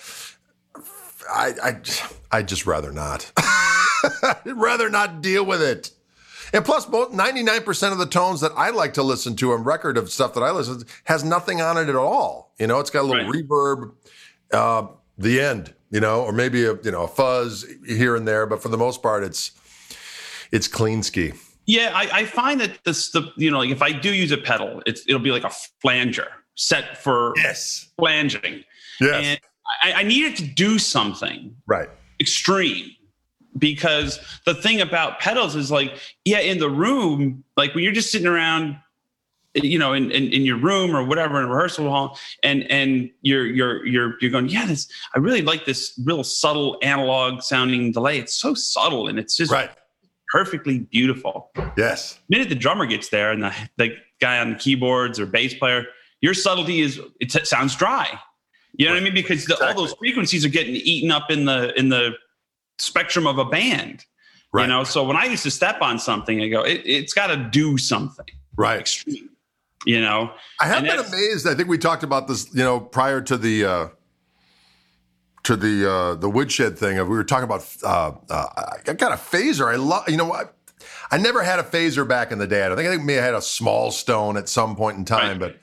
[1.31, 1.81] I, I,
[2.31, 3.31] I just rather not.
[4.23, 5.91] I'd rather not deal with it.
[6.53, 9.99] And plus, both 99% of the tones that I like to listen to on record
[9.99, 12.55] of stuff that I listen to has nothing on it at all.
[12.59, 13.45] You know, it's got a little right.
[13.45, 13.93] reverb,
[14.53, 14.87] uh,
[15.19, 18.63] the end you know, or maybe a you know a fuzz here and there, but
[18.63, 19.53] for the most part, it's
[20.53, 21.33] it's clean ski.
[21.67, 24.39] Yeah, I, I find that this the you know like if I do use a
[24.39, 28.65] pedal, it's it'll be like a flanger set for yes flanging.
[29.01, 29.41] Yes, and
[29.83, 31.89] I, I needed to do something right
[32.21, 32.91] extreme
[33.57, 35.93] because the thing about pedals is like
[36.25, 38.77] yeah in the room like when you're just sitting around
[39.55, 43.11] you know, in, in, in, your room or whatever in a rehearsal hall, and and
[43.23, 47.93] you're you're you're you're going, yeah, this I really like this real subtle analog sounding
[47.93, 48.19] delay.
[48.19, 49.71] It's so subtle and it's just right.
[50.33, 51.51] perfectly beautiful.
[51.77, 52.19] Yes.
[52.29, 55.55] The minute the drummer gets there and the the guy on the keyboards or bass
[55.55, 55.87] player,
[56.21, 58.19] your subtlety is it sounds dry.
[58.75, 58.97] You know right.
[58.97, 59.15] what I mean?
[59.15, 59.75] Because the, exactly.
[59.75, 62.13] all those frequencies are getting eaten up in the in the
[62.79, 64.05] spectrum of a band.
[64.53, 64.63] Right.
[64.63, 67.27] You know, so when I used to step on something, I go, it, has got
[67.27, 68.27] to do something.
[68.57, 68.81] Right.
[68.81, 69.29] Extreme
[69.87, 73.21] you know i have been amazed i think we talked about this you know prior
[73.21, 73.89] to the uh
[75.45, 78.47] to the uh the woodshed thing we were talking about uh, uh
[78.87, 80.45] i got a phaser i love you know I,
[81.11, 83.25] I never had a phaser back in the day i think i think may I
[83.25, 85.53] had a small stone at some point in time right.
[85.53, 85.57] but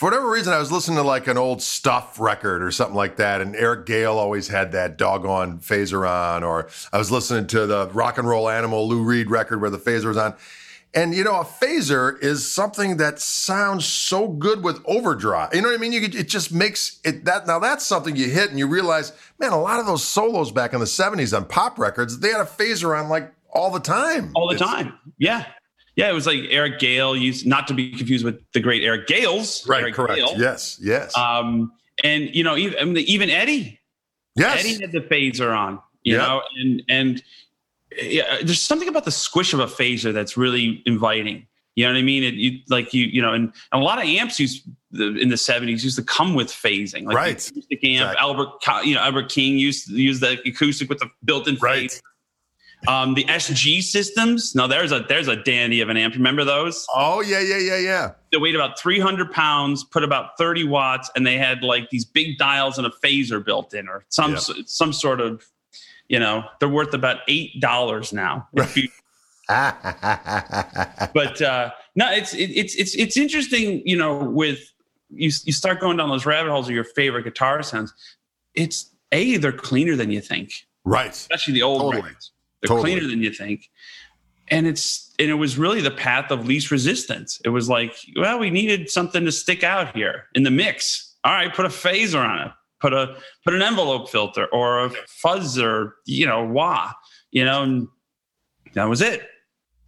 [0.00, 3.16] for whatever reason, I was listening to like an old stuff record or something like
[3.16, 6.42] that, and Eric Gale always had that doggone phaser on.
[6.42, 9.76] Or I was listening to the rock and roll animal Lou Reed record where the
[9.76, 10.36] phaser was on,
[10.94, 15.54] and you know, a phaser is something that sounds so good with overdrive.
[15.54, 15.92] You know what I mean?
[15.92, 19.52] You it just makes it that now that's something you hit and you realize, man,
[19.52, 22.44] a lot of those solos back in the 70s on pop records, they had a
[22.44, 24.32] phaser on like all the time.
[24.34, 24.98] All the it's, time.
[25.18, 25.44] Yeah.
[26.00, 29.06] Yeah, it was like Eric Gale used not to be confused with the great Eric
[29.06, 29.66] Gales.
[29.66, 30.14] Right, Eric correct.
[30.16, 30.34] Gale.
[30.36, 31.16] Yes, yes.
[31.16, 31.72] Um,
[32.02, 33.78] and you know, even, I mean, even Eddie
[34.36, 34.60] Yes.
[34.60, 36.26] Eddie had the phaser on, you Yep.
[36.28, 37.22] know, and and
[38.00, 41.46] yeah, there's something about the squish of a phaser that's really inviting.
[41.76, 42.22] You know what I mean?
[42.22, 45.28] It, you like you you know, and, and a lot of amps used the, in
[45.28, 47.38] the '70s used to come with phasing, like Right.
[47.38, 48.12] the acoustic amp.
[48.12, 48.16] Exactly.
[48.20, 48.48] Albert,
[48.86, 51.88] you know, Albert King used to use the acoustic with the built-in Right.
[51.90, 52.00] phaser.
[52.88, 54.54] Um, the SG systems.
[54.54, 56.14] No, there's a there's a dandy of an amp.
[56.14, 56.86] Remember those?
[56.94, 58.10] Oh yeah, yeah, yeah, yeah.
[58.32, 62.38] They weighed about 300 pounds, put about 30 watts, and they had like these big
[62.38, 64.38] dials and a phaser built in, or some Yeah.
[64.66, 65.44] some sort of,
[66.08, 68.48] you know, they're worth about eight dollars now.
[68.74, 68.88] You-
[69.48, 73.82] but uh, no, it's it, it's it's it's interesting.
[73.84, 74.60] You know, with
[75.10, 77.92] you you start going down those rabbit holes of your favorite guitar sounds.
[78.54, 80.52] It's a they're cleaner than you think,
[80.84, 81.10] right.
[81.10, 82.12] especially the old Totally.
[82.62, 82.92] They're Totally.
[82.92, 83.70] cleaner than you think.
[84.48, 87.40] And it's and it was really the path of least resistance.
[87.44, 91.14] It was like, well, we needed something to stick out here in the mix.
[91.24, 92.52] All right, put a phaser on it.
[92.80, 96.92] Put a put an envelope filter or a fuzz or you know wah.
[97.30, 97.88] You know, and
[98.74, 99.22] that was it.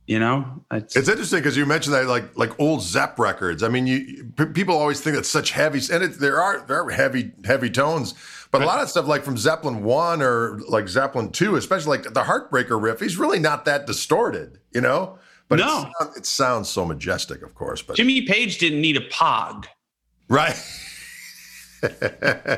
[0.06, 3.62] You know, it's, It's interesting because you mentioned that like like old Zepp records.
[3.62, 6.84] I mean, you p- people always think that's such heavy, and it, there are there
[6.84, 8.14] are heavy heavy tones,
[8.52, 12.14] but a lot of stuff like from Zeppelin one or like Zeppelin two, especially like
[12.14, 15.18] the Heartbreaker riff, he's really not that distorted, you know.
[15.48, 15.90] But it, No.
[15.98, 17.82] sound- it sounds so majestic, of course.
[17.82, 19.64] But Jimmy Page didn't need a pog.
[20.28, 20.56] right,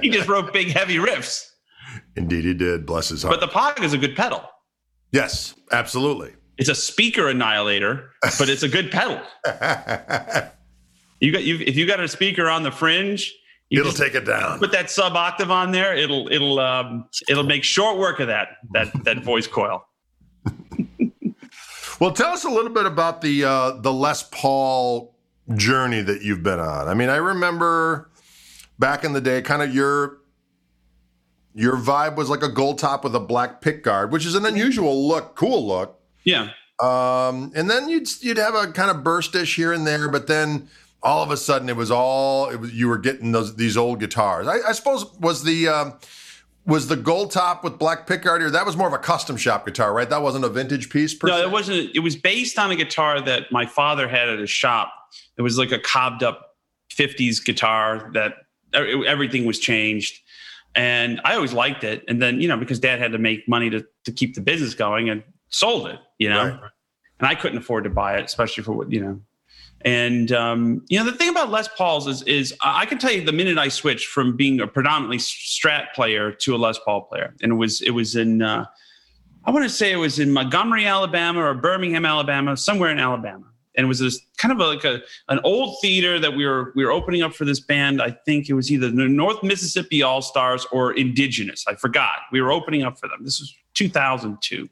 [0.02, 1.46] He just wrote big heavy riffs.
[2.14, 2.84] indeed, he did.
[2.86, 3.40] Bless his heart.
[3.40, 4.42] But the pog is a good pedal.
[5.12, 6.32] yes, absolutely.
[6.58, 9.20] It's a speaker annihilator, but it's a good pedal.
[11.20, 13.32] You got you if you got a speaker on the fringe,
[13.74, 14.58] you It'll take it down.
[14.58, 15.94] put that sub octave on there.
[15.96, 19.86] It'll it'll um, it'll make short work of that that that voice coil.
[22.00, 25.14] Well, tell us a little bit about the uh, the Les Paul
[25.54, 26.88] journey that you've been on.
[26.88, 28.10] I mean, I remember
[28.80, 30.18] back in the day, kind of your
[31.54, 34.44] your vibe was like a gold top with a black pick guard, which is an
[34.44, 36.00] unusual look, cool look.
[36.24, 36.48] Yeah,
[36.82, 40.68] Um, and then you'd you'd have a kind of burstish here and there, but then
[41.04, 44.00] all of a sudden it was all it was, you were getting those these old
[44.00, 44.46] guitars.
[44.48, 45.98] I, I suppose was the um,
[46.66, 49.66] was the gold top with black pickguard or that was more of a custom shop
[49.66, 50.08] guitar, right?
[50.08, 51.14] That wasn't a vintage piece.
[51.14, 51.42] Per no, se?
[51.42, 51.90] it wasn't.
[51.94, 54.92] It was based on a guitar that my father had at his shop.
[55.36, 56.56] It was like a cobbed up
[56.90, 58.34] '50s guitar that
[58.74, 60.20] e- everything was changed,
[60.74, 62.02] and I always liked it.
[62.08, 64.74] And then you know because Dad had to make money to to keep the business
[64.74, 66.60] going and sold it, you know, Right.
[67.20, 69.20] and I couldn't afford to buy it, especially for what you know.
[69.84, 73.22] And um, you know the thing about Les Pauls is is I can tell you
[73.22, 77.34] the minute I switched from being a predominantly Strat player to a Les Paul player,
[77.42, 78.64] and it was it was in uh,
[79.44, 83.44] I want to say it was in Montgomery, Alabama, or Birmingham, Alabama, somewhere in Alabama,
[83.76, 86.72] and it was this kind of a, like a an old theater that we were
[86.74, 88.00] we were opening up for this band.
[88.00, 91.66] I think it was either the North Mississippi All Stars or Indigenous.
[91.68, 92.20] I forgot.
[92.32, 93.18] We were opening up for them.
[93.22, 94.66] This was 2002,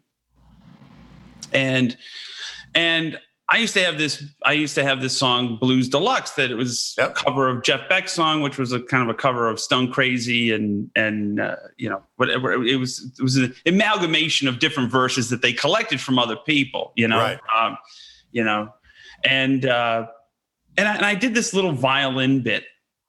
[1.53, 1.99] and
[2.75, 3.19] and
[3.53, 4.25] I used to have this.
[4.45, 7.11] I used to have this song Blues Deluxe that it was Yep.
[7.11, 9.93] a cover of Jeff Beck's song, which was a kind of a cover of Stone
[9.93, 12.55] Crazy and and uh, you know whatever.
[12.65, 16.93] It was it was an amalgamation of different verses that they collected from other people.
[16.97, 17.39] You know, Right.
[17.55, 17.77] um,
[18.31, 18.73] you know,
[19.23, 20.07] and uh,
[20.79, 22.65] and I, and I did this little violin bit.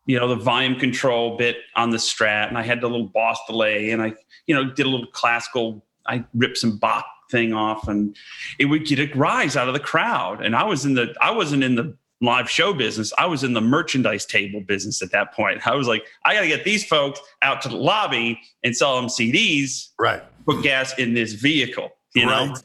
[0.08, 3.40] You know, the volume control bit on the Strat, and I had the little Boss
[3.48, 4.14] delay, and I
[4.46, 5.86] you know did a little classical.
[6.06, 8.16] I ripped some Bach thing off, and
[8.60, 10.46] it would get a rise out of the crowd.
[10.46, 13.12] And I was in the I wasn't in the live show business.
[13.18, 15.68] I was in the merchandise table business at that point.
[15.68, 18.96] I was like, I got to get these folks out to the lobby and sell
[18.96, 20.24] them CDs, right.
[20.46, 21.90] put gas in this vehicle.
[22.16, 22.64] You know, Right.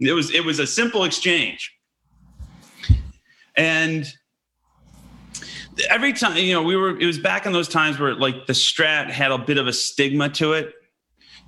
[0.00, 1.72] it was it was a simple exchange.
[3.56, 4.06] And
[5.88, 8.52] every time, you know, we were it was back in those times where like the
[8.52, 10.74] Strat had a bit of a stigma to it.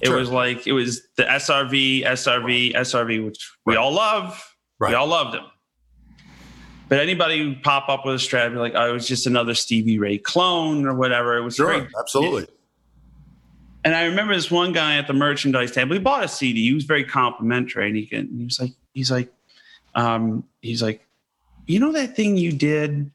[0.03, 0.17] It Sure.
[0.19, 4.43] was like it was the SRV, SRV, SRV, which we all love.
[4.79, 4.91] Right.
[4.91, 5.45] We all loved them.
[6.89, 9.55] But anybody who pop up with a Strat be like, oh, it was just another
[9.55, 11.37] Stevie Ray clone or whatever.
[11.39, 11.67] It was Sure.
[11.79, 11.89] great.
[11.99, 12.47] Absolutely.
[13.85, 15.95] And I remember this one guy at the merchandise table.
[15.95, 16.63] He bought a CD.
[16.69, 19.33] He was very complimentary, and he, can, he was like, he's like,
[19.95, 21.07] um, he's like,
[21.67, 23.11] you know that thing you did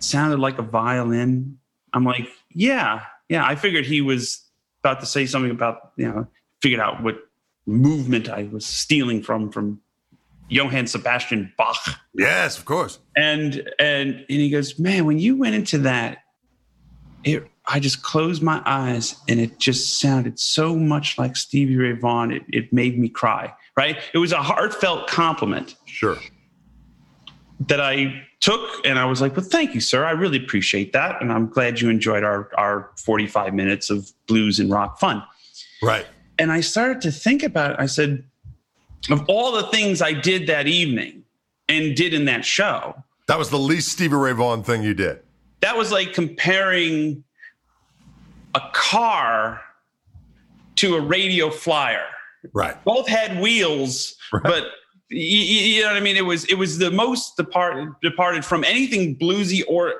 [0.00, 1.58] sounded like a violin.
[1.92, 3.44] I'm like, yeah, yeah.
[3.44, 4.40] I figured he was
[4.80, 6.26] about to say something about you know,
[6.62, 7.18] figured out what
[7.66, 9.80] movement I was stealing from from
[10.48, 11.76] Johann Sebastian Bach.
[12.14, 12.98] Yes, of course.
[13.16, 16.18] And and and he goes, man, when you went into that,
[17.24, 21.92] it I just closed my eyes and it just sounded so much like Stevie Ray
[21.92, 22.32] Vaughan.
[22.32, 23.52] It, it made me cry.
[23.76, 23.98] Right?
[24.14, 26.16] It was a heartfelt compliment Sure.
[27.68, 30.04] that I took and I was like, well, thank you, sir.
[30.04, 31.20] I really appreciate that.
[31.20, 35.22] And I'm glad you enjoyed our, our 45 minutes of blues and rock fun.
[35.82, 36.06] Right.
[36.38, 37.76] And I started to think about it.
[37.78, 38.24] I said,
[39.10, 41.24] of all the things I did that evening
[41.68, 45.20] and did in that show, that was the least Stevie Ray Vaughan thing you did.
[45.60, 47.24] That was like comparing
[48.54, 49.60] a car
[50.76, 52.06] to a radio flyer.
[52.54, 52.82] Right.
[52.84, 54.42] Both had wheels, right.
[54.42, 54.64] but
[55.10, 56.16] you, you, know what I mean.
[56.16, 59.94] It was it was the most departed departed from anything bluesy or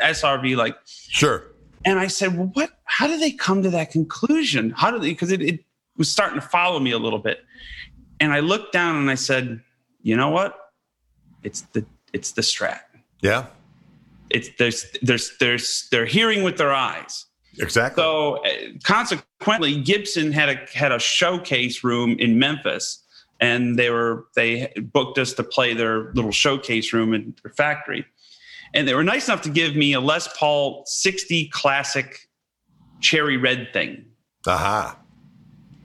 [0.00, 0.76] SRV like.
[0.84, 1.44] Sure.
[1.84, 2.70] And I said, well, what?
[2.84, 4.70] How did they come to that conclusion?
[4.70, 5.10] How did they?
[5.10, 5.64] Because it, it
[5.96, 7.44] was starting to follow me a little bit.
[8.18, 9.60] And I looked down and I said,
[10.02, 10.72] you know what?
[11.42, 12.80] It's the it's the strat.
[13.20, 13.46] Yeah.
[14.30, 17.26] It's there's there's there's they're hearing with their eyes.
[17.58, 18.02] Exactly.
[18.02, 18.50] So uh,
[18.82, 23.02] consequently, Gibson had a had a showcase room in Memphis,
[23.40, 28.04] and they were they booked us to play their little showcase room in their factory,
[28.74, 32.28] and they were nice enough to give me a Les Paul 60 Classic
[33.00, 34.04] Cherry Red thing.
[34.46, 34.90] Aha.
[34.92, 35.02] Uh-huh.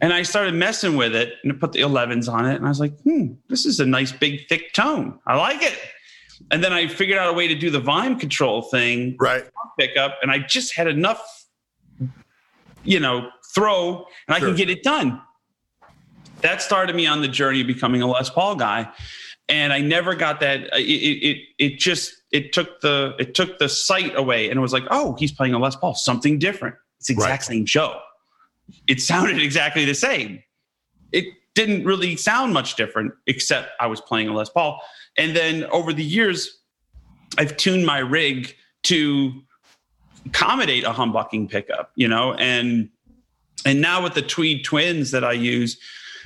[0.04, 2.70] And I started messing with it and I put the 11s on it, and I
[2.70, 5.20] was like, hmm, this is a nice big thick tone.
[5.28, 5.78] I like it.
[6.49, 9.43] And then I figured out a way to do the volume control thing, right?
[9.80, 11.41] Pickup, and I just had enough
[12.84, 14.47] you know, throw and sure.
[14.47, 15.22] I can get it done.
[16.42, 18.89] That started me on the journey of becoming a Les Paul guy.
[19.50, 20.64] And I never got that.
[20.74, 24.62] Uh, it, it, it just, it took the, it took the sight away and it
[24.62, 26.76] was like, oh, he's playing a Les Paul, something different.
[27.00, 27.44] It's the exact right.
[27.44, 28.00] same show.
[28.88, 30.42] It sounded exactly the same.
[31.12, 31.26] It
[31.56, 34.80] didn't really sound much different, except I was playing a Les Paul.
[35.18, 36.60] And then over the years,
[37.38, 39.34] I've tuned my rig to
[40.26, 42.89] accommodate a humbucking pickup, you know, and
[43.66, 45.78] and now with the Tweed twins that I use,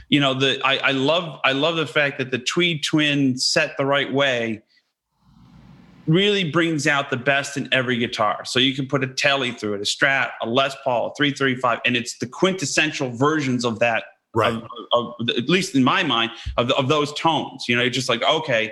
[0.09, 3.77] you know, the I, I love I love the fact that the Tweed twin set
[3.77, 4.61] the right way
[6.07, 8.45] really brings out the best in every guitar.
[8.45, 11.79] So you can put a Telly through it, a Strat, a Les Paul, a 335,
[11.85, 14.03] and it's the quintessential versions of that,
[14.35, 14.53] right?
[14.53, 17.65] Of, of, at least in my mind, of, of those tones.
[17.67, 18.71] You know, you're just like, okay,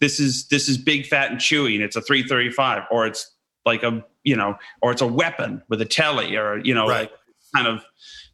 [0.00, 3.30] this is this is big, fat, and chewy, and it's a 335, or it's
[3.64, 7.02] like a you know, or it's a weapon with a telly, or you know, right.
[7.02, 7.12] like
[7.54, 7.84] kind of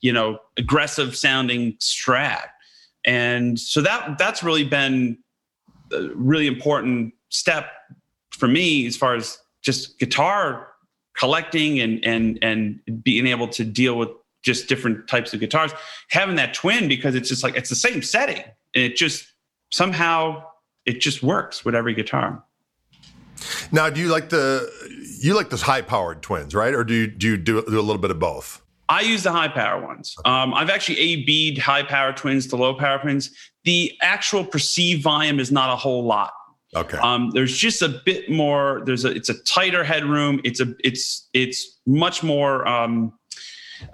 [0.00, 2.46] you know aggressive sounding strat.
[3.04, 5.18] And so that that's really been
[5.92, 7.70] a really important step
[8.30, 10.68] for me as far as just guitar
[11.16, 14.10] collecting and and and being able to deal with
[14.42, 15.72] just different types of guitars
[16.10, 18.40] having that twin because it's just like it's the same setting
[18.74, 19.32] and it just
[19.70, 20.42] somehow
[20.86, 22.42] it just works with every guitar
[23.72, 24.70] now do you like the
[25.20, 26.74] you like those high powered twins, right?
[26.74, 28.62] Or do you do you do, do a little bit of both?
[28.88, 30.16] I use the high power ones.
[30.24, 33.30] Um, I've actually A B'd high power twins to low power twins.
[33.64, 36.32] The actual perceived volume is not a whole lot.
[36.74, 36.98] Okay.
[36.98, 38.82] Um, there's just a bit more.
[38.84, 39.08] There's a.
[39.08, 40.40] It's a tighter headroom.
[40.44, 40.74] It's a.
[40.84, 42.66] It's it's much more.
[42.68, 43.12] Um,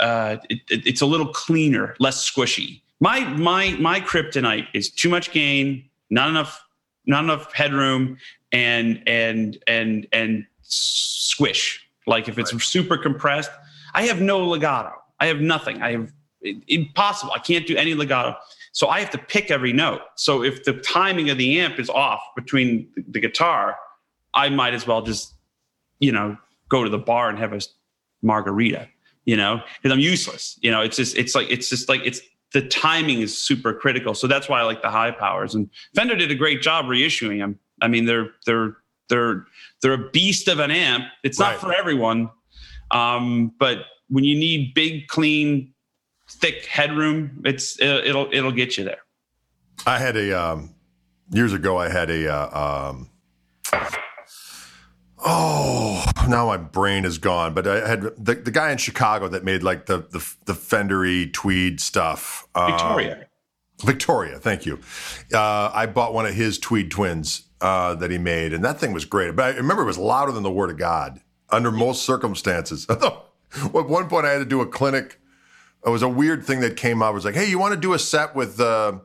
[0.01, 2.81] uh, it, it, it's a little cleaner, less squishy.
[3.01, 6.65] My my my kryptonite is too much gain, not enough,
[7.07, 8.17] not enough headroom,
[8.53, 11.87] and and and and squish.
[12.07, 12.63] Like if it's right.
[12.63, 13.51] super compressed,
[13.95, 14.93] I have no legato.
[15.21, 15.83] I have nothing.
[15.83, 16.13] I have
[16.69, 17.33] impossible.
[17.35, 18.37] I can't do any legato.
[18.73, 20.01] So I have to pick every note.
[20.17, 23.77] So if the timing of the amp is off between the guitar,
[24.35, 25.35] I might as well just,
[26.01, 26.37] you know,
[26.69, 27.61] go to the bar and have a
[28.21, 28.89] margarita,
[29.25, 30.59] you know, because I'm useless.
[30.61, 32.21] You know, it's just, it's like, it's just like, it's,
[32.53, 34.15] the timing is super critical.
[34.15, 35.55] So that's why I like the high powers.
[35.55, 37.59] And Fender did a great job reissuing them.
[37.81, 38.77] I mean, they're, they're,
[39.09, 39.47] they're
[39.83, 41.05] they're a beast of an amp.
[41.23, 41.61] It's not right.
[41.61, 42.31] for everyone,
[42.95, 45.75] um, but when you need big, clean,
[46.29, 49.03] thick headroom, it's it'll it'll get you there.
[49.87, 50.75] I had a um,
[51.31, 51.77] years ago.
[51.77, 53.11] I had a uh, um,
[55.19, 57.55] oh now my brain is gone.
[57.55, 61.33] But I had the, the guy in Chicago that made like the the, the Fendery
[61.33, 62.47] tweed stuff.
[62.55, 63.27] Um, Victoria.
[63.85, 64.79] Victoria, thank you.
[65.33, 68.93] Uh, I bought one of his tweed twins uh, that he made, and that thing
[68.93, 69.35] was great.
[69.35, 71.21] But I remember it was louder than the Word of God
[71.51, 72.87] under most circumstances.
[72.91, 73.01] At
[73.73, 75.21] one point, I had to do a clinic.
[75.87, 77.11] It was a weird thing that came out.
[77.11, 78.99] It was like, "Hey, you want to do a set with uh,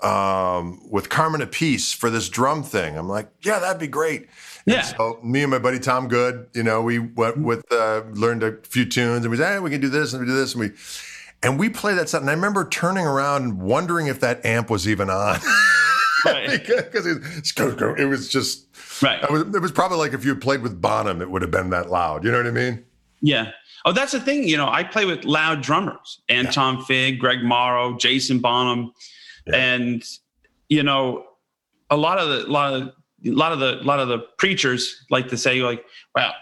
[0.00, 4.28] um, with Carmine Appice for this drum thing?" I'm like, "Yeah, that'd be great."
[4.66, 4.80] Yeah.
[4.80, 8.42] And so me and my buddy Tom Good, you know, we went with uh, learned
[8.42, 10.54] a few tunes, and we said, "Hey, we can do this and we do this,"
[10.54, 10.72] and we
[11.42, 12.20] and we played that set.
[12.20, 15.38] And I remember turning around and wondering if that amp was even on.
[16.24, 17.22] because it,
[17.98, 18.69] it, was just
[19.02, 19.30] right.
[19.30, 21.90] Was, it was probably like if you played with Bonham, it would have been that
[21.90, 22.24] loud.
[22.24, 22.84] You know what I mean?
[23.20, 23.52] Yeah.
[23.84, 24.44] Oh, that's the thing.
[24.44, 26.84] You know, I play with loud drummers: Anton yeah.
[26.84, 28.92] Fig, Greg Morrow, Jason Bonham,
[29.46, 29.56] yeah.
[29.56, 30.04] and
[30.68, 31.24] you know,
[31.88, 34.18] a lot of the a lot of a lot of the a lot of the
[34.38, 35.84] preachers like to say like,
[36.14, 36.32] well,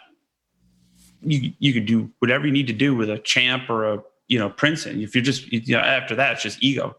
[1.22, 4.38] you you could do whatever you need to do with a champ or a you
[4.38, 5.00] know Princeton.
[5.00, 6.96] If you're just you know after that, it's just ego.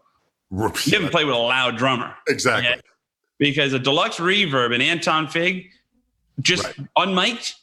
[0.52, 2.14] You haven't played with a loud drummer.
[2.28, 2.80] Exactly.
[3.40, 5.66] Because a deluxe reverb and Anton Fig,
[6.40, 7.08] just right.
[7.08, 7.54] unmiked,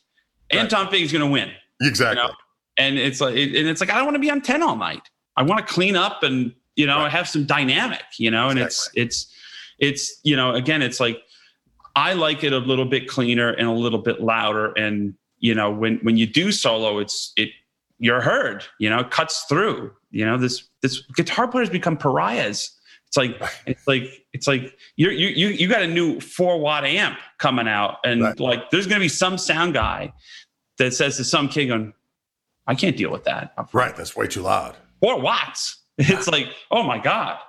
[0.49, 0.89] Anton.
[0.89, 1.51] Fig is going to win.
[1.82, 2.21] Exactly.
[2.21, 2.34] You know?
[2.78, 5.03] And it's like, and it's like I don't want to be on ten all night.
[5.38, 7.11] I want to clean up and you know right.
[7.11, 8.03] have some dynamic.
[8.17, 8.61] You know, exactly.
[8.61, 9.34] and it's it's
[9.80, 11.21] it's you know again it's like
[11.95, 14.73] I like it a little bit cleaner and a little bit louder.
[14.73, 17.49] And you know when when you do solo, it's it
[17.99, 18.63] you're heard.
[18.80, 19.91] You know, cuts through.
[20.11, 22.76] You know this this guitar players become pariahs
[23.07, 26.85] it's like it's like it's like you you you you got a new four watt
[26.85, 28.39] amp coming out, and right.
[28.39, 30.13] like there's going to be some sound guy
[30.77, 31.93] that says to some kid, going,
[32.67, 34.75] "I can't deal with that." Right, that's way too loud.
[35.01, 35.75] Four watts.
[35.99, 37.39] It's like, oh my god,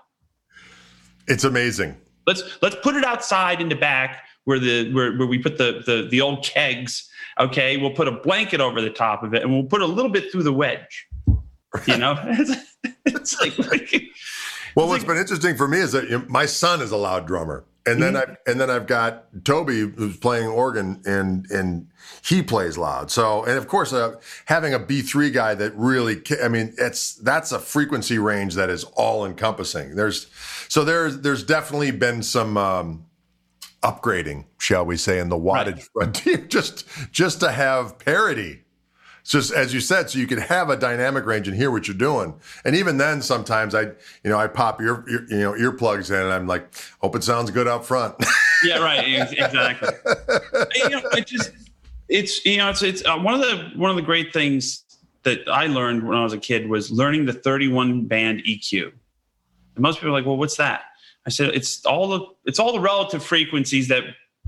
[1.27, 1.97] it's amazing.
[2.27, 5.83] Let's let's put it outside in the back where the where, where we put the,
[5.85, 7.11] the the old kegs.
[7.39, 10.11] Okay, we'll put a blanket over the top of it, and we'll put a little
[10.11, 11.07] bit through the wedge.
[11.87, 14.03] You know, it's, it's like, like
[14.79, 18.01] well, what's been interesting for me is that my son is a loud drummer, and
[18.01, 18.31] then mm-hmm.
[18.31, 21.89] I and then I've got Toby who's playing organ, and and
[22.25, 23.11] he plays loud.
[23.11, 24.15] So, and of course, uh,
[24.45, 28.71] having a B three guy that really, I mean, it's that's a frequency range that
[28.71, 29.97] is all encompassing.
[29.97, 30.29] There's
[30.69, 32.57] so there's there's definitely been some.
[32.57, 33.05] Um,
[33.81, 35.89] upgrading shall we say in the wattage right.
[35.93, 38.65] frontier just just to have parity
[39.29, 41.97] just as you said, so you can have a dynamic range and hear what you're
[41.97, 42.35] doing.
[42.65, 46.33] And even then, sometimes I, you know, I pop ear you know, earplugs in, and
[46.33, 48.15] I'm like, hope it sounds good up front.
[48.65, 49.05] yeah, right.
[49.07, 49.91] Exactly.
[50.77, 51.53] you know, it just,
[52.09, 54.85] it's you know, it's it's uh, one of the one of the great things
[55.25, 58.85] that I learned when I was a kid was learning the 31 band EQ.
[58.85, 58.93] And
[59.83, 60.85] most people are like, well, what's that?
[61.27, 64.05] I said, it's all the it's all the relative frequencies that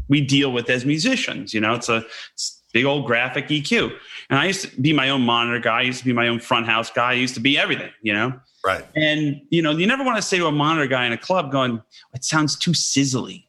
[0.09, 1.53] we deal with as musicians.
[1.53, 2.03] You know, it's a
[2.33, 3.93] it's big old graphic EQ.
[4.29, 5.81] And I used to be my own monitor guy.
[5.81, 7.11] I used to be my own front house guy.
[7.11, 8.39] I used to be everything, you know?
[8.65, 8.85] Right.
[8.95, 11.51] And, you know, you never want to say to a monitor guy in a club
[11.51, 11.83] going,
[12.15, 13.45] it sounds too sizzly.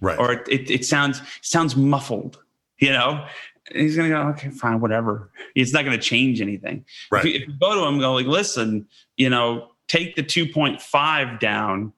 [0.00, 0.18] Right.
[0.18, 2.38] Or it, it, sounds, sounds muffled,
[2.78, 3.26] you know?
[3.70, 5.30] And he's going to go, okay, fine, whatever.
[5.54, 6.84] It's not going to change anything.
[7.10, 7.24] Right.
[7.24, 8.86] If you, if you go to him go like, listen,
[9.16, 11.92] you know, take the 2.5 down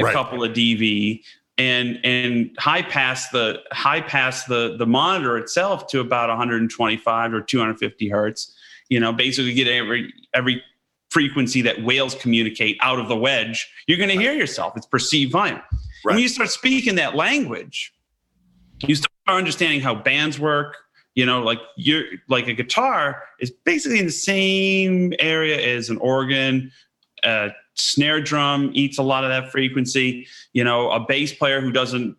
[0.00, 0.12] a right.
[0.12, 1.22] couple of dB,
[1.58, 7.40] and and high pass the high pass the the monitor itself to about 125 or
[7.40, 8.54] 250 hertz
[8.88, 10.62] you know basically get every every
[11.10, 14.76] frequency that whales communicate out of the wedge you're going to hear yourself.
[14.76, 15.60] It's perceived volume.
[16.04, 16.14] Right.
[16.14, 17.92] when you start speaking that language
[18.86, 20.76] you start understanding how bands work
[21.16, 25.98] you know like you're like a guitar is basically in the same area as an
[25.98, 26.70] organ
[27.24, 27.48] uh,
[27.80, 30.26] snare drum eats a lot of that frequency.
[30.52, 32.16] You know, a bass player who doesn't,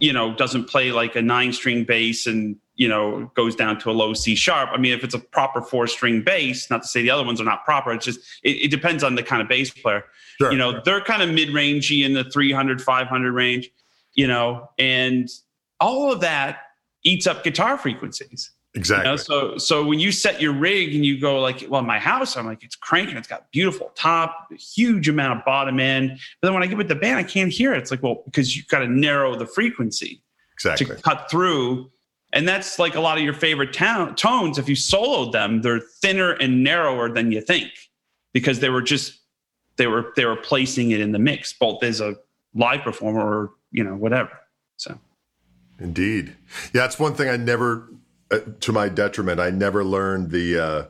[0.00, 3.90] you know, doesn't play like a nine string bass and, you know, goes down to
[3.90, 4.70] a low C sharp.
[4.72, 7.40] I mean, if it's a proper four string bass, not to say the other ones
[7.40, 10.04] are not proper, it's just, it, it depends on the kind of bass player.
[10.38, 10.82] Sure, you know, sure.
[10.84, 13.70] they're kind of mid rangey in the 300, 500 range,
[14.14, 15.28] you know, and
[15.80, 16.58] all of that
[17.04, 18.50] eats up guitar frequencies.
[18.76, 19.06] Exactly.
[19.06, 21.98] You know, so so when you set your rig and you go like, well, my
[21.98, 26.10] house, I'm like, it's cranking, it's got beautiful top, huge amount of bottom end.
[26.40, 27.78] But then when I get with the band, I can't hear it.
[27.78, 30.22] It's like, well, because you've got to narrow the frequency
[30.52, 30.86] exactly.
[30.86, 31.90] to cut through.
[32.34, 34.58] And that's like a lot of your favorite to- tones.
[34.58, 37.70] If you soloed them, they're thinner and narrower than you think
[38.34, 39.20] because they were just
[39.76, 42.16] they were they were placing it in the mix, both as a
[42.54, 44.38] live performer or you know whatever.
[44.76, 44.98] So,
[45.78, 46.36] indeed,
[46.74, 47.88] yeah, that's one thing I never
[48.30, 50.82] uh, to my detriment, I never learned the uh,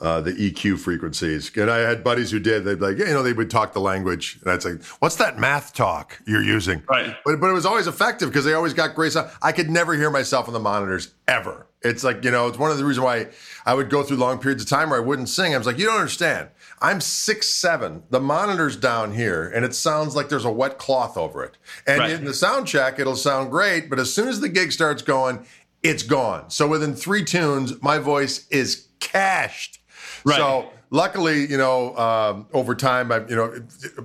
[0.00, 1.56] uh, the EQ frequencies.
[1.56, 2.64] And I had buddies who did.
[2.64, 5.72] They'd like, you know, they would talk the language, and I'd say, "What's that math
[5.72, 7.16] talk you're using?" Right.
[7.24, 9.30] But but it was always effective because they always got great sound.
[9.40, 11.68] I could never hear myself on the monitors ever.
[11.82, 13.28] It's like you know, it's one of the reasons why
[13.64, 15.54] I would go through long periods of time where I wouldn't sing.
[15.54, 16.48] I was like, you don't understand.
[16.82, 18.02] I'm six seven.
[18.10, 21.56] The monitor's down here, and it sounds like there's a wet cloth over it.
[21.86, 22.10] And right.
[22.10, 25.46] in the sound check, it'll sound great, but as soon as the gig starts going,
[25.84, 26.50] it's gone.
[26.50, 29.78] So within three tunes, my voice is cached.
[30.24, 30.36] Right.
[30.36, 33.54] So luckily, you know, um, over time, I, you know,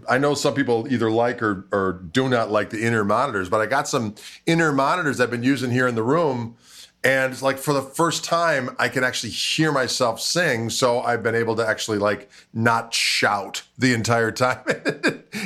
[0.08, 3.62] I know some people either like or, or do not like the inner monitors, but
[3.62, 4.14] I got some
[4.46, 6.58] inner monitors I've been using here in the room.
[7.02, 10.70] And it's like for the first time, I can actually hear myself sing.
[10.70, 14.66] So I've been able to actually like not shout the entire time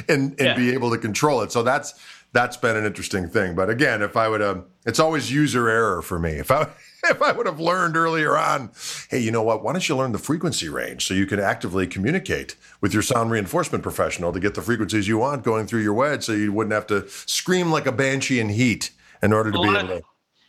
[0.09, 0.55] and, and yeah.
[0.55, 1.51] be able to control it.
[1.51, 1.93] So that's
[2.31, 3.53] that's been an interesting thing.
[3.53, 6.31] But again, if I would have, it's always user error for me.
[6.31, 6.69] If I
[7.05, 8.71] if I would have learned earlier on,
[9.09, 9.63] hey, you know what?
[9.63, 13.31] Why don't you learn the frequency range so you can actively communicate with your sound
[13.31, 16.73] reinforcement professional to get the frequencies you want going through your wedge, so you wouldn't
[16.73, 18.91] have to scream like a banshee in heat
[19.21, 20.01] in order to A be able to.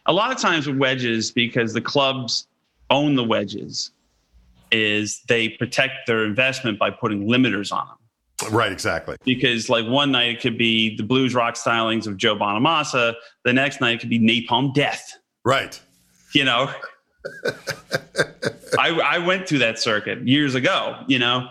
[0.06, 2.46] a lot of times with wedges because the clubs
[2.90, 3.90] own the wedges
[4.70, 7.96] is they protect their investment by putting limiters on them
[8.50, 9.16] Right, exactly.
[9.24, 13.52] because like one night it could be the blues rock stylings of joe bonamassa the
[13.52, 15.80] next night it could be napalm death Right.
[16.34, 16.70] you know
[18.78, 21.48] I, I went through that circuit years ago you know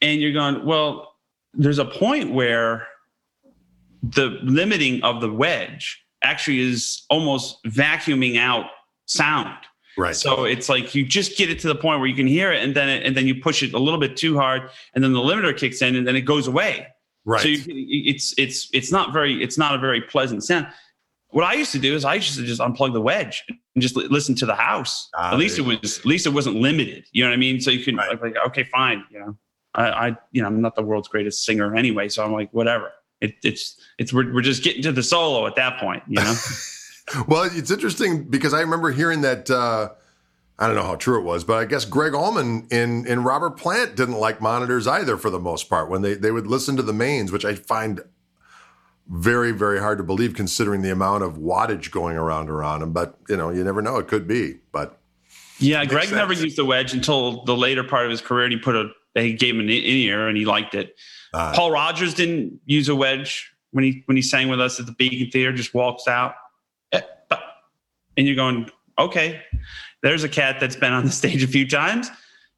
[0.00, 1.14] and you're going well
[1.52, 2.86] there's a point where
[4.02, 8.66] the limiting of the wedge actually is almost vacuuming out
[9.06, 9.54] sound
[9.96, 10.16] Right.
[10.16, 12.62] so it's like you just get it to the point where you can hear it,
[12.64, 15.12] and then it, and then you push it a little bit too hard, and then
[15.12, 16.86] the limiter kicks in, and then it goes away.
[17.24, 17.40] right.
[17.42, 20.66] So you, it's it's it's not very it's not a very pleasant sound.
[21.30, 23.96] What I used to do is I used to just unplug the wedge and just
[23.96, 25.10] li- listen to the house.
[25.16, 27.04] Ah, at least it was at least it wasn't limited.
[27.12, 27.60] You know what I mean?
[27.60, 28.20] So you can Right.
[28.22, 29.04] like okay, fine.
[29.10, 29.36] You know,
[29.74, 32.92] I, I you know I'm not the world's greatest singer anyway, so I'm like whatever.
[33.20, 36.02] It, it's it's we're we're just getting to the solo at that point.
[36.08, 36.34] You know.
[37.28, 39.50] Well, it's interesting because I remember hearing that.
[39.50, 39.90] Uh,
[40.58, 43.56] I don't know how true it was, but I guess Gregg Allman in in Robert
[43.58, 45.90] Plant didn't like monitors either for the most part.
[45.90, 48.00] When they they would listen to the mains, which I find
[49.08, 52.92] very very hard to believe considering the amount of wattage going around around them.
[52.92, 54.60] But you know, you never know; it could be.
[54.72, 54.98] But
[55.58, 58.44] Yeah, Gregg never used the wedge until the later part of his career.
[58.44, 60.96] And he put a they gave him an in ear and he liked it.
[61.32, 64.86] uh, Paul Rodgers didn't use a wedge when he when he sang with us at
[64.86, 65.52] the Beacon Theater.
[65.52, 66.34] Just walks out,
[68.16, 69.42] and you're going, okay,
[70.02, 72.10] there's a cat that's been on the stage a few times,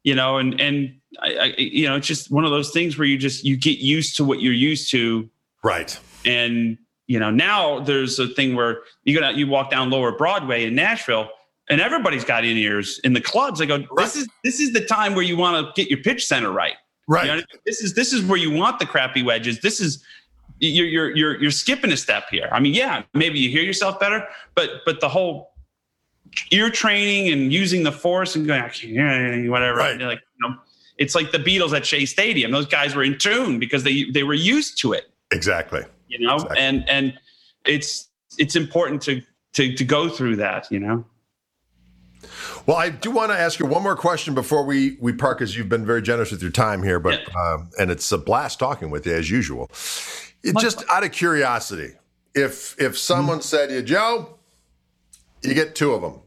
[0.03, 3.07] you know, and and I, I, you know, it's just one of those things where
[3.07, 5.29] you just you get used to what you're used to,
[5.63, 6.77] right, and
[7.07, 10.65] you know now there's a thing where you go out, you walk down Lower Broadway
[10.65, 11.29] in Nashville.
[11.69, 13.59] And everybody's got in ears in the clubs.
[13.59, 14.15] I go, this Right.
[14.15, 16.75] is this is the time where you want to get your pitch center right.
[17.09, 19.59] right, You know, this is this is where you want the crappy wedges.
[19.59, 20.01] This is
[20.59, 22.49] you're you're you're you're skipping a step here.
[22.51, 25.51] I mean, yeah, maybe you hear yourself better, but but the whole
[26.51, 29.77] ear training and using the force and going, I can't hear anything, whatever.
[29.77, 29.99] Right.
[29.99, 30.55] Like, you know,
[30.97, 32.51] it's like the Beatles at Shea Stadium.
[32.51, 35.83] Those guys were in tune because they they were used to it, exactly.
[36.07, 36.57] you know, Exactly.
[36.59, 37.19] and and
[37.65, 39.21] it's it's important to
[39.53, 41.05] to to go through that, you know.
[42.65, 45.55] Well, I do want to ask you one more question before we we park, as
[45.55, 48.89] you've been very generous with your time here, but um, and it's a blast talking
[48.89, 49.71] with you as usual.
[50.43, 51.93] It, just out of curiosity,
[52.33, 53.43] if if someone mm-hmm.
[53.43, 54.37] said to you, Joe,
[55.41, 56.21] you get two of them,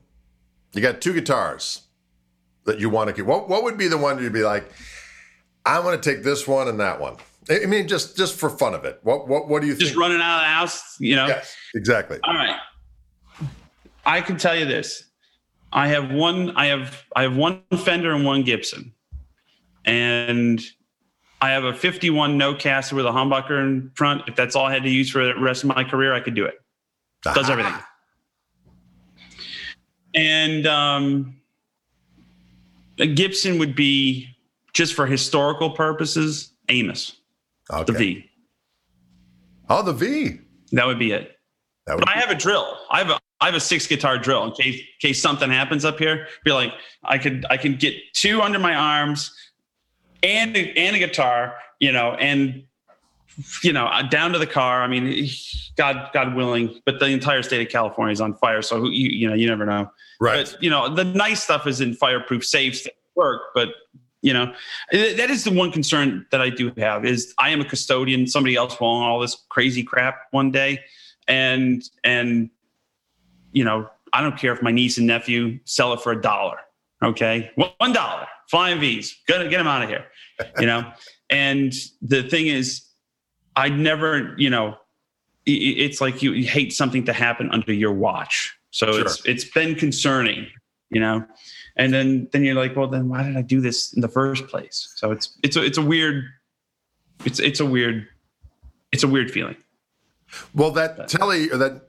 [0.73, 1.83] you got two guitars
[2.65, 3.27] that you want to keep.
[3.27, 4.71] What what would be the one you'd be like?
[5.65, 7.17] I want to take this one and that one.
[7.49, 9.01] I I mean, just just for fun of it.
[9.03, 10.01] What what what do you Just think?
[10.01, 11.27] running out of the house, you know.
[11.27, 12.19] Yes, exactly.
[12.25, 12.57] All right.
[14.05, 15.05] I can tell you this.
[15.73, 18.93] I have one I have I have one Fender and one Gibson.
[19.85, 20.61] And
[21.43, 24.23] I have a 51 Nocaster with a humbucker in front.
[24.29, 26.35] If that's all I had to use for the rest of my career, I could
[26.35, 26.55] do it.
[27.23, 27.75] Does everything.
[30.15, 31.37] And um,
[32.99, 34.29] a Gibson would be
[34.73, 37.17] just for historical purposes, Amos,
[37.71, 37.93] Okay.
[37.93, 38.31] the V.
[39.69, 40.39] Oh, the V.
[40.73, 41.37] That would be it.
[41.87, 42.77] That would But I have a drill.
[42.91, 45.85] I have a I have a six guitar drill in case in case something happens
[45.85, 46.27] up here.
[46.45, 46.73] Be like
[47.05, 49.35] I could I can get two under my arms
[50.23, 52.65] and a, and a guitar, you know, and
[53.63, 54.83] you know uh, down to the car.
[54.83, 55.29] I mean,
[55.77, 59.29] God God willing, but the entire state of California is on fire, so you you
[59.29, 59.91] know you never know.
[60.21, 60.51] right.
[60.51, 63.69] But you know the nice stuff is in fireproof safes that work, but
[64.23, 64.53] you know
[64.93, 68.27] that is the one concern that I do have is I am a custodian.
[68.27, 70.81] Somebody else will own all this crazy crap one day,
[71.27, 72.51] and and
[73.53, 76.59] you know I don't care if my niece and nephew sell it for a dollar.
[77.03, 80.05] Okay, One- dollar, flying V's, get get them out of here.
[80.59, 80.93] You know,
[81.31, 81.73] and
[82.03, 82.83] the thing is,
[83.57, 84.77] I never, you know,
[85.47, 88.55] it's like you, you hate something to happen under your watch.
[88.71, 89.01] So Sure.
[89.03, 90.47] it's it's been concerning,
[90.91, 91.25] you know.
[91.77, 94.47] And then then you're like, well, then why did I do this in the first
[94.49, 94.93] place?
[94.97, 96.25] So it's it's a, it's a weird,
[97.25, 98.07] it's it's a weird,
[98.93, 99.57] it's a weird feeling.
[100.55, 101.89] Well, that telly or that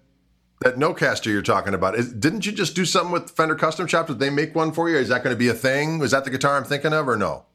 [0.61, 4.07] that Nocaster you're talking about, is, didn't you just do something with Fender Custom Shop?
[4.07, 4.97] Did they make one for you?
[4.97, 6.01] Is that going to be a thing?
[6.01, 7.45] Is that the guitar I'm thinking of, or no?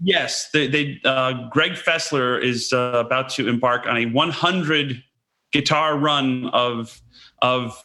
[0.00, 5.02] Yes, they, they uh, Greg Fessler is uh, about to embark on a 100
[5.52, 7.00] guitar run of
[7.42, 7.82] of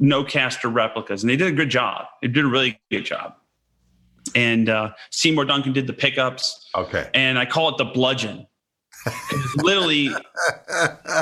[0.00, 2.06] Nocaster replicas, and they did a good job.
[2.20, 3.34] They did a really good job.
[4.34, 7.08] And uh, Seymour Duncan did the pickups, Okay.
[7.14, 8.46] and I call it the bludgeon.
[9.06, 10.10] 'Cause Literally,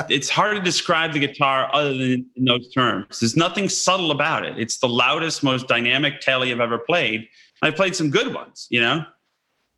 [0.09, 3.19] it's hard to describe the guitar other than in those terms.
[3.19, 4.57] There's nothing subtle about it.
[4.57, 7.27] It's the loudest, most dynamic telly I've ever played.
[7.61, 9.05] I've played some good ones, you know,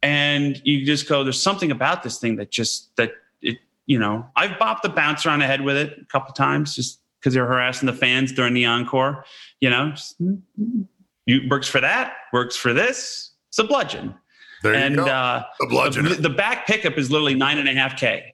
[0.02, 3.12] and you just go, "There's something about this thing that just that
[3.42, 6.76] it you know, I've bopped the bouncer on the head with it a couple times
[6.76, 9.26] just because they're harassing the fans during the encore.
[9.60, 10.88] You know, just, mm, mm, mm.
[11.26, 13.32] you, works for that, works for this.
[13.50, 14.16] It's a bludgeon.
[14.64, 15.06] There you and go.
[15.06, 16.06] uh, bludgeon.
[16.06, 18.34] the, the back pickup is literally nine and a half k.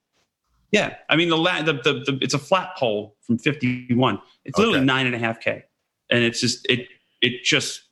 [0.71, 4.19] Yeah, I mean the, la- the, the the it's a flat pole from fifty one.
[4.45, 4.85] It's literally Okay.
[4.85, 5.63] nine and a half k,
[6.09, 6.87] and it's just it
[7.21, 7.83] it just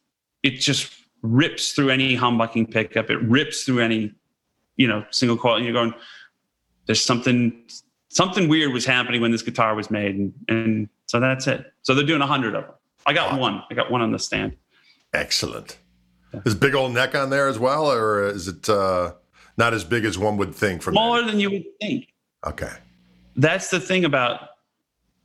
[0.43, 0.91] it just
[1.21, 3.09] rips through any humbucking pickup.
[3.11, 4.13] It rips through any
[4.77, 5.55] you know single coil.
[5.57, 5.93] And you're going,
[6.87, 7.67] there's something
[8.09, 11.71] something weird was happening when this guitar was made, and and so that's it.
[11.83, 12.73] So they're doing a hundred of them.
[13.05, 13.61] I got one.
[13.69, 14.55] I got one on the stand.
[15.13, 15.77] Excellent.
[16.45, 19.13] Is big old neck on there as well, or is it uh,
[19.57, 22.07] not as big as one would think from Smaller than you would think.
[22.47, 22.71] Okay.
[23.35, 24.49] that's the thing about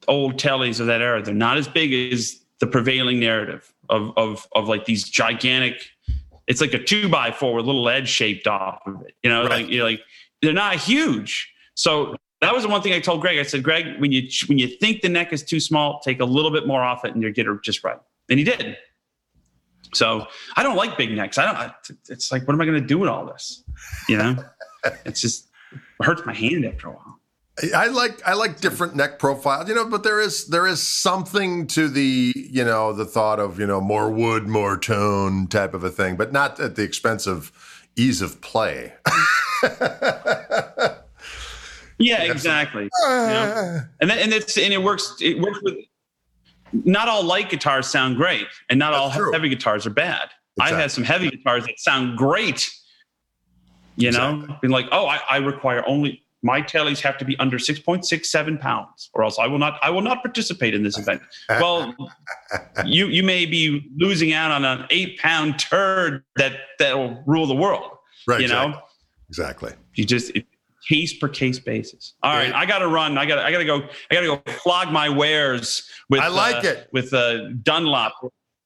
[0.09, 1.23] old tellies of that era.
[1.23, 5.89] They're not as big as the prevailing narrative of of of like these gigantic.
[6.47, 9.15] It's like a two by four with a little edge shaped off of it.
[9.23, 9.63] You know, Right.
[9.63, 10.01] like you're like
[10.43, 11.53] they're not huge.
[11.75, 13.39] So that was the one thing I told Greg.
[13.39, 16.25] I said, Greg, when you when you think the neck is too small, take a
[16.25, 17.99] little bit more off it, and you'll get it just right.
[18.29, 18.77] And he did.
[19.97, 21.39] So I don't like big necks.
[21.39, 21.57] I don't.
[21.57, 21.75] I-
[22.09, 23.63] It's like, what am I going to do with all this?
[24.09, 24.37] You know,
[25.05, 27.21] it's just it hurts my hand after a while.
[27.75, 31.67] I like I like different neck profiles, you know, but there is there is something
[31.69, 35.83] to the you know the thought of you know more wood, more tone type of
[35.83, 37.51] a thing, but not at the expense of
[37.97, 38.93] ease of play.
[41.99, 42.91] Yeah, exactly.
[43.05, 43.29] Ah.
[43.31, 43.81] Yeah.
[44.03, 45.17] And then, and it's and it works.
[45.21, 45.77] It works with.
[46.73, 49.33] Not all light guitars sound great, and not all true.
[49.33, 50.29] heavy guitars are bad.
[50.61, 52.71] I've had some heavy guitars that sound great.
[53.97, 54.59] You know, Exactly.
[54.63, 58.05] been like, oh, I, I require only my tellies have to be under six point
[58.05, 61.23] six seven pounds, or else I will not I will not participate in this event.
[61.49, 61.95] well,
[62.85, 67.47] you you may be losing out on an eight pound turd that that will rule
[67.47, 67.91] the world.
[68.29, 68.41] Right.
[68.41, 68.81] you know,
[69.29, 69.71] exactly.
[69.71, 69.73] exactly.
[69.95, 70.47] you just it,
[70.89, 72.15] case per case basis.
[72.23, 72.53] All right.
[72.53, 73.19] I got to run.
[73.19, 73.83] I got I got to go.
[74.11, 76.21] I got to go flog my wares with.
[76.21, 76.89] I like uh, it.
[76.93, 78.15] with uh, Dunlop.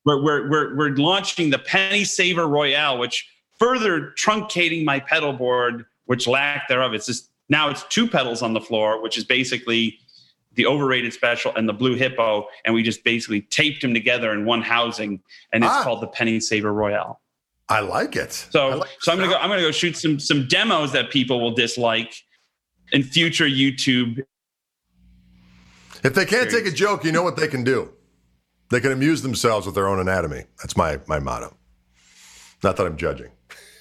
[0.05, 3.29] We're, we're we're we're launching the Penny Saver Royale, which
[3.59, 6.95] further truncating my pedal board, which lack thereof.
[6.95, 9.99] It's just now it's two pedals on the floor, which is basically
[10.55, 14.45] the overrated special and the blue hippo, and we just basically taped them together in
[14.45, 15.21] one housing,
[15.53, 15.83] and it's Ah.
[15.85, 17.21] called the Penny Saver Royale.
[17.71, 18.33] I like it.
[18.33, 19.39] So, like so I'm gonna go.
[19.39, 22.13] I'm gonna go shoot some some demos that people will dislike
[22.93, 24.23] in future YouTube.
[26.03, 27.93] If they can't take a joke, you know what they can do.
[28.71, 30.45] They can amuse themselves with their own anatomy.
[30.59, 31.57] That's my my motto.
[32.63, 33.31] Not that I'm judging.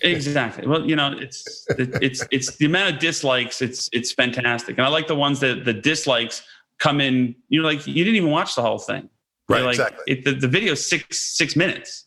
[0.01, 0.67] Exactly.
[0.67, 3.61] Well, you know, it's it, it's it's the amount of dislikes.
[3.61, 6.43] It's it's fantastic, and I like the ones that the dislikes
[6.77, 7.35] come in.
[7.49, 9.09] You know, like you didn't even watch the whole thing.
[9.49, 10.03] Right, like, exactly.
[10.07, 12.05] It, the the video's six six minutes.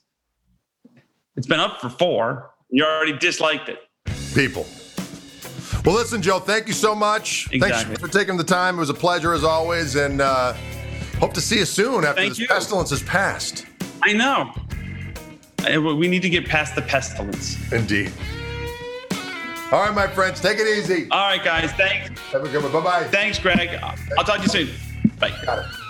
[1.37, 2.51] It's been up for four.
[2.71, 3.79] You already disliked it.
[4.35, 4.67] People.
[5.85, 7.49] Well, listen, Joe, thank you so much.
[7.53, 7.97] Exactly.
[7.97, 8.77] Thanks for taking the time.
[8.77, 10.53] It was a pleasure as always, and uh,
[11.19, 12.47] hope to see you soon after Thank this you.
[12.47, 13.67] pestilence has passed.
[14.03, 14.53] I know.
[15.97, 17.57] We need to get past the pestilence.
[17.73, 18.13] Indeed.
[19.73, 21.09] All right, my friends, take it easy.
[21.11, 21.73] All right, guys.
[21.73, 22.21] Thanks.
[22.33, 22.73] Have a good one.
[22.73, 23.05] Bye bye.
[23.05, 23.71] Thanks, Greg.
[23.83, 24.69] I'll talk to you soon.
[25.19, 25.33] Bye.
[25.45, 25.82] Got it.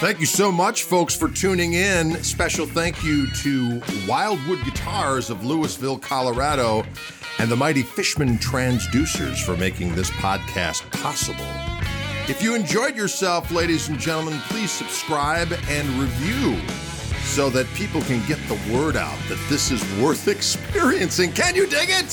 [0.00, 2.24] Thank you so much, folks, for tuning in.
[2.24, 6.84] Special thank you to Wildwood Guitars of Louisville, Colorado,
[7.38, 11.44] and the Mighty Fishman Transducers for making this podcast possible.
[12.30, 16.58] If you enjoyed yourself, ladies and gentlemen, please subscribe and review
[17.22, 21.30] so that people can get the word out that this is worth experiencing.
[21.30, 22.06] Can you dig it?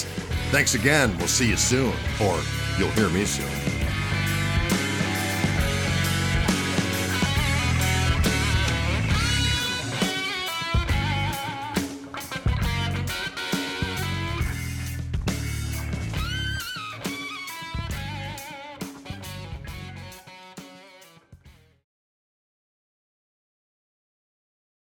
[0.52, 1.18] Thanks again.
[1.20, 2.38] We'll see you soon, or
[2.78, 3.67] you'll hear me soon.